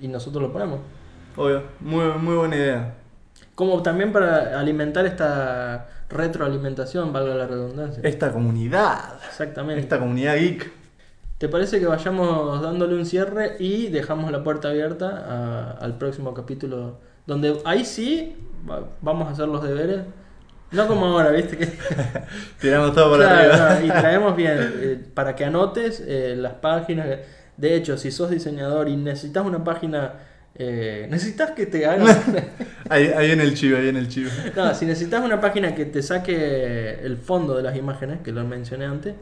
y 0.00 0.08
nosotros 0.08 0.42
lo 0.42 0.52
ponemos. 0.52 0.80
Obvio, 1.36 1.62
muy, 1.80 2.04
muy 2.18 2.34
buena 2.34 2.56
idea. 2.56 2.94
Como 3.54 3.82
también 3.82 4.12
para 4.12 4.58
alimentar 4.58 5.06
esta 5.06 5.86
retroalimentación, 6.08 7.12
valga 7.12 7.34
la 7.34 7.46
redundancia. 7.46 8.00
Esta 8.04 8.32
comunidad, 8.32 9.18
Exactamente. 9.28 9.80
esta 9.80 9.98
comunidad 9.98 10.36
geek. 10.36 10.72
¿Te 11.38 11.48
parece 11.48 11.78
que 11.78 11.86
vayamos 11.86 12.62
dándole 12.62 12.94
un 12.94 13.04
cierre 13.04 13.56
y 13.58 13.88
dejamos 13.88 14.30
la 14.32 14.42
puerta 14.42 14.68
abierta 14.68 15.24
a- 15.28 15.70
al 15.72 15.98
próximo 15.98 16.32
capítulo? 16.32 16.98
Donde 17.26 17.58
ahí 17.66 17.84
sí 17.84 18.36
va- 18.68 18.84
vamos 19.02 19.28
a 19.28 19.32
hacer 19.32 19.48
los 19.48 19.62
deberes. 19.62 20.00
No 20.72 20.86
como 20.88 21.06
ahora, 21.06 21.30
¿viste? 21.30 21.56
Que, 21.56 21.66
Tiramos 22.60 22.92
todo 22.94 23.10
por 23.10 23.18
Claro, 23.20 23.52
arriba. 23.52 23.78
no, 23.80 23.86
y 23.86 23.88
traemos 23.88 24.36
bien 24.36 24.56
eh, 24.60 24.98
para 25.14 25.34
que 25.36 25.44
anotes 25.44 26.02
eh, 26.06 26.34
las 26.36 26.54
páginas. 26.54 27.06
De 27.56 27.74
hecho, 27.74 27.96
si 27.96 28.10
sos 28.10 28.30
diseñador 28.30 28.88
y 28.88 28.96
necesitas 28.96 29.46
una 29.46 29.62
página, 29.64 30.14
eh, 30.56 31.06
necesitas 31.10 31.52
que 31.52 31.66
te 31.66 31.86
hagan. 31.86 32.06
Ahí, 32.88 33.06
ahí 33.16 33.32
en 33.32 33.40
el 33.40 33.54
chivo, 33.54 33.78
ahí 33.78 33.88
en 33.88 33.96
el 33.96 34.08
chivo. 34.08 34.30
no, 34.54 34.72
si 34.72 34.86
necesitas 34.86 35.24
una 35.24 35.40
página 35.40 35.74
que 35.74 35.86
te 35.86 36.02
saque 36.02 37.00
el 37.02 37.16
fondo 37.16 37.56
de 37.56 37.62
las 37.64 37.76
imágenes, 37.76 38.20
que 38.22 38.30
lo 38.30 38.44
mencioné 38.44 38.84
antes, 38.84 39.14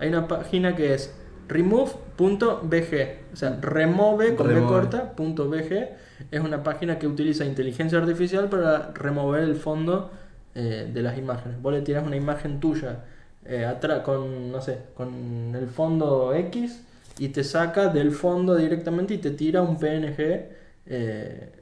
hay 0.00 0.08
una 0.08 0.26
página 0.26 0.74
que 0.74 0.94
es 0.94 1.14
remove.bg, 1.46 3.18
o 3.32 3.36
sea, 3.36 3.58
remove 3.60 4.34
con 4.34 4.48
B 4.48 4.54
Remove. 4.54 4.68
corta, 4.72 5.12
punto 5.14 5.48
.bg, 5.48 5.90
es 6.30 6.40
una 6.40 6.62
página 6.64 6.98
que 6.98 7.06
utiliza 7.06 7.44
inteligencia 7.44 7.98
artificial 7.98 8.48
para 8.48 8.90
remover 8.94 9.42
el 9.44 9.54
fondo 9.56 10.10
eh, 10.54 10.90
de 10.92 11.02
las 11.02 11.18
imágenes. 11.18 11.60
Vos 11.60 11.72
le 11.72 11.82
tirás 11.82 12.06
una 12.06 12.16
imagen 12.16 12.60
tuya 12.60 13.04
eh, 13.44 13.66
con, 14.04 14.52
no 14.52 14.60
sé, 14.60 14.78
con 14.94 15.54
el 15.54 15.66
fondo 15.68 16.32
X 16.34 16.80
y 17.18 17.28
te 17.28 17.44
saca 17.44 17.88
del 17.88 18.12
fondo 18.12 18.56
directamente 18.56 19.14
y 19.14 19.18
te 19.18 19.30
tira 19.30 19.62
un 19.62 19.78
PNG 19.78 20.48
eh, 20.86 21.52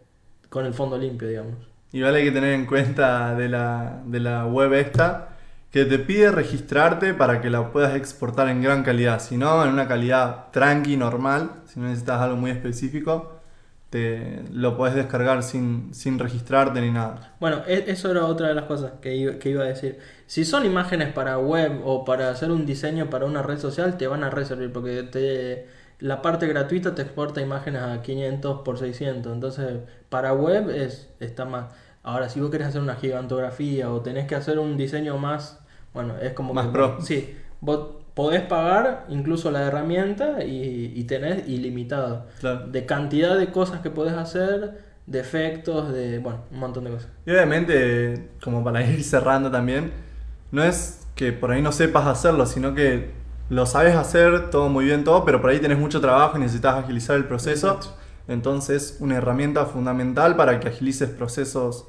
con 0.48 0.66
el 0.66 0.74
fondo 0.74 0.96
limpio, 0.98 1.28
digamos. 1.28 1.56
Y 1.92 2.00
vale 2.00 2.22
que 2.22 2.30
tener 2.30 2.54
en 2.54 2.66
cuenta 2.66 3.34
de 3.34 3.48
la, 3.48 4.02
de 4.06 4.20
la 4.20 4.46
web 4.46 4.72
esta 4.74 5.28
que 5.70 5.86
te 5.86 5.98
pide 5.98 6.30
registrarte 6.30 7.14
para 7.14 7.40
que 7.40 7.48
la 7.48 7.72
puedas 7.72 7.96
exportar 7.96 8.48
en 8.48 8.62
gran 8.62 8.82
calidad. 8.82 9.20
Si 9.20 9.38
no, 9.38 9.64
en 9.64 9.70
una 9.70 9.88
calidad 9.88 10.50
tranqui, 10.50 10.98
normal, 10.98 11.62
si 11.66 11.80
no 11.80 11.86
necesitas 11.86 12.20
algo 12.20 12.36
muy 12.36 12.50
específico, 12.50 13.40
te 13.92 14.42
lo 14.50 14.74
puedes 14.78 14.94
descargar 14.94 15.42
sin, 15.42 15.92
sin 15.92 16.18
registrarte 16.18 16.80
ni 16.80 16.90
nada. 16.90 17.34
Bueno, 17.40 17.58
e- 17.66 17.84
eso 17.88 18.10
era 18.10 18.24
otra 18.24 18.48
de 18.48 18.54
las 18.54 18.64
cosas 18.64 18.92
que 19.02 19.14
iba, 19.14 19.34
que 19.34 19.50
iba 19.50 19.64
a 19.64 19.66
decir. 19.66 19.98
Si 20.26 20.46
son 20.46 20.64
imágenes 20.64 21.12
para 21.12 21.38
web 21.38 21.82
o 21.84 22.02
para 22.06 22.30
hacer 22.30 22.50
un 22.50 22.64
diseño 22.64 23.10
para 23.10 23.26
una 23.26 23.42
red 23.42 23.58
social, 23.58 23.98
te 23.98 24.06
van 24.06 24.24
a 24.24 24.30
reservar 24.30 24.72
porque 24.72 25.02
te, 25.02 25.66
la 25.98 26.22
parte 26.22 26.46
gratuita 26.46 26.94
te 26.94 27.02
exporta 27.02 27.42
imágenes 27.42 27.82
a 27.82 28.00
500 28.00 28.62
por 28.62 28.78
600. 28.78 29.30
Entonces, 29.30 29.80
para 30.08 30.32
web 30.32 30.70
es, 30.70 31.10
está 31.20 31.44
más. 31.44 31.66
Ahora, 32.02 32.30
si 32.30 32.40
vos 32.40 32.50
querés 32.50 32.68
hacer 32.68 32.80
una 32.80 32.96
gigantografía 32.96 33.92
o 33.92 34.00
tenés 34.00 34.26
que 34.26 34.34
hacer 34.36 34.58
un 34.58 34.78
diseño 34.78 35.18
más, 35.18 35.60
bueno, 35.92 36.14
es 36.18 36.32
como 36.32 36.54
Más 36.54 36.66
que- 36.66 36.72
pro. 36.72 36.96
Sí, 37.02 37.36
vos 37.60 38.01
podés 38.14 38.42
pagar 38.42 39.06
incluso 39.08 39.50
la 39.50 39.62
herramienta 39.62 40.44
y, 40.44 40.92
y 40.94 41.04
tenés 41.04 41.48
ilimitado 41.48 42.26
Claro. 42.40 42.66
de 42.66 42.86
cantidad 42.86 43.36
de 43.38 43.50
cosas 43.50 43.80
que 43.80 43.90
podés 43.90 44.14
hacer, 44.14 44.80
de 45.06 45.20
efectos, 45.20 45.92
de, 45.92 46.18
bueno, 46.18 46.40
un 46.52 46.58
montón 46.60 46.84
de 46.84 46.90
cosas. 46.90 47.08
Y 47.26 47.30
obviamente, 47.30 48.28
como 48.42 48.62
para 48.62 48.82
ir 48.86 49.02
cerrando 49.04 49.50
también, 49.50 49.92
no 50.50 50.62
es 50.62 51.06
que 51.14 51.32
por 51.32 51.50
ahí 51.50 51.62
no 51.62 51.72
sepas 51.72 52.06
hacerlo, 52.06 52.46
sino 52.46 52.74
que 52.74 53.10
lo 53.50 53.66
sabes 53.66 53.94
hacer 53.96 54.50
todo 54.50 54.68
muy 54.68 54.84
bien 54.86 55.04
todo, 55.04 55.24
pero 55.24 55.40
por 55.40 55.50
ahí 55.50 55.58
tenés 55.58 55.78
mucho 55.78 56.00
trabajo 56.00 56.36
y 56.36 56.40
necesitas 56.40 56.76
agilizar 56.76 57.16
el 57.16 57.24
proceso. 57.24 57.68
Exacto. 57.68 57.96
Entonces, 58.28 58.96
una 59.00 59.16
herramienta 59.16 59.66
fundamental 59.66 60.36
para 60.36 60.60
que 60.60 60.68
agilices 60.68 61.10
procesos 61.10 61.86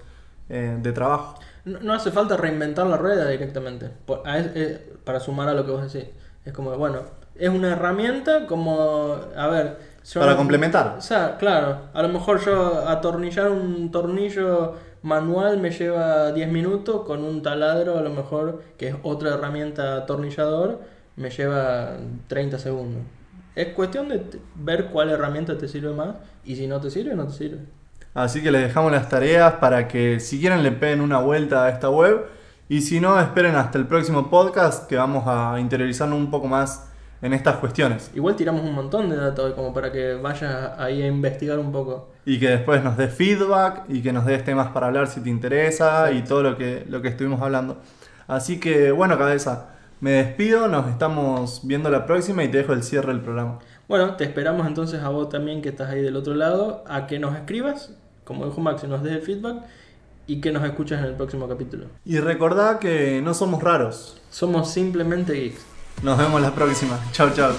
eh, 0.49 0.77
de 0.81 0.91
trabajo. 0.91 1.39
No, 1.65 1.79
no 1.79 1.93
hace 1.93 2.11
falta 2.11 2.35
reinventar 2.37 2.85
la 2.87 2.97
rueda 2.97 3.27
directamente. 3.29 3.89
Por- 4.05 4.21
a 4.27 4.37
es- 4.39 4.51
eh, 4.55 4.93
para 5.03 5.19
sumar 5.19 5.47
a 5.49 5.53
lo 5.53 5.65
que 5.65 5.71
vos 5.71 5.91
decís. 5.93 6.09
Es 6.45 6.51
como, 6.53 6.75
bueno, 6.77 6.99
es 7.35 7.49
una 7.49 7.71
herramienta 7.73 8.45
como, 8.47 9.15
a 9.35 9.47
ver... 9.47 9.77
yo 10.05 10.19
Para 10.19 10.35
complementar. 10.35 10.95
O 10.97 11.01
sea, 11.01 11.37
claro, 11.37 11.77
a 11.93 12.01
lo 12.01 12.09
mejor 12.09 12.43
yo 12.43 12.87
atornillar 12.87 13.49
un 13.49 13.91
tornillo 13.91 14.75
manual 15.03 15.57
me 15.59 15.71
lleva 15.71 16.31
10 16.33 16.49
minutos, 16.51 17.05
con 17.05 17.23
un 17.23 17.41
taladro 17.41 17.97
a 17.97 18.01
lo 18.01 18.09
mejor, 18.09 18.61
que 18.77 18.89
es 18.89 18.95
otra 19.03 19.33
herramienta 19.33 19.97
atornillador, 19.97 20.81
me 21.15 21.29
lleva 21.29 21.91
30 22.27 22.59
segundos. 22.59 23.01
Es 23.55 23.67
cuestión 23.69 24.09
de 24.09 24.21
ver 24.55 24.87
cuál 24.87 25.09
herramienta 25.11 25.57
te 25.57 25.67
sirve 25.67 25.93
más 25.93 26.15
y 26.43 26.55
si 26.55 26.67
no 26.67 26.81
te 26.81 26.89
sirve, 26.89 27.15
no 27.15 27.27
te 27.27 27.33
sirve. 27.33 27.59
Así 28.13 28.43
que 28.43 28.51
les 28.51 28.61
dejamos 28.61 28.91
las 28.91 29.09
tareas 29.09 29.53
para 29.53 29.87
que 29.87 30.19
si 30.19 30.39
quieren 30.39 30.61
le 30.61 30.71
peguen 30.71 31.01
una 31.01 31.17
vuelta 31.19 31.65
a 31.65 31.69
esta 31.69 31.89
web 31.89 32.25
y 32.69 32.81
si 32.81 32.99
no 32.99 33.19
esperen 33.19 33.55
hasta 33.55 33.77
el 33.79 33.87
próximo 33.87 34.29
podcast 34.29 34.87
que 34.87 34.95
vamos 34.97 35.23
a 35.27 35.59
interiorizarnos 35.59 36.17
un 36.17 36.29
poco 36.29 36.47
más 36.47 36.89
en 37.23 37.33
estas 37.33 37.55
cuestiones 37.57 38.11
Igual 38.13 38.35
tiramos 38.35 38.61
un 38.61 38.73
montón 38.73 39.09
de 39.09 39.15
datos 39.15 39.45
hoy 39.45 39.53
como 39.53 39.73
para 39.73 39.91
que 39.91 40.13
vayas 40.13 40.77
ahí 40.77 41.01
a 41.01 41.07
investigar 41.07 41.57
un 41.57 41.71
poco. 41.71 42.11
y 42.25 42.39
que 42.39 42.49
después 42.49 42.83
nos 42.83 42.97
des 42.97 43.11
feedback 43.13 43.85
y 43.89 44.01
que 44.03 44.13
nos 44.13 44.25
des 44.25 44.43
temas 44.43 44.67
para 44.69 44.87
hablar 44.87 45.07
si 45.07 45.21
te 45.21 45.29
interesa 45.29 46.11
y 46.11 46.23
todo 46.23 46.43
lo 46.43 46.57
que, 46.57 46.85
lo 46.87 47.01
que 47.01 47.07
estuvimos 47.07 47.41
hablando. 47.41 47.77
Así 48.27 48.59
que 48.59 48.91
bueno 48.91 49.17
cabeza, 49.17 49.69
me 50.01 50.11
despido, 50.11 50.67
nos 50.67 50.87
estamos 50.87 51.61
viendo 51.63 51.89
la 51.89 52.05
próxima 52.05 52.43
y 52.43 52.49
te 52.49 52.59
dejo 52.59 52.73
el 52.73 52.83
cierre 52.83 53.11
del 53.11 53.21
programa. 53.21 53.59
Bueno, 53.87 54.15
te 54.15 54.23
esperamos 54.23 54.67
entonces 54.67 55.01
a 55.01 55.09
vos 55.09 55.29
también 55.29 55.61
que 55.61 55.69
estás 55.69 55.89
ahí 55.89 56.01
del 56.01 56.15
otro 56.15 56.35
lado, 56.35 56.83
a 56.87 57.07
que 57.07 57.19
nos 57.19 57.35
escribas, 57.35 57.93
como 58.23 58.45
dijo 58.45 58.61
Max, 58.61 58.83
y 58.83 58.87
nos 58.87 59.03
des 59.03 59.13
el 59.13 59.21
feedback 59.21 59.63
y 60.27 60.39
que 60.41 60.51
nos 60.51 60.63
escuches 60.63 60.99
en 60.99 61.05
el 61.05 61.15
próximo 61.15 61.47
capítulo. 61.47 61.87
Y 62.05 62.19
recordá 62.19 62.79
que 62.79 63.21
no 63.21 63.33
somos 63.33 63.61
raros. 63.61 64.21
Somos 64.29 64.71
simplemente 64.71 65.33
geeks. 65.33 65.65
Nos 66.01 66.17
vemos 66.17 66.41
la 66.41 66.53
próxima. 66.53 66.99
Chao, 67.11 67.29
chao. 67.33 67.53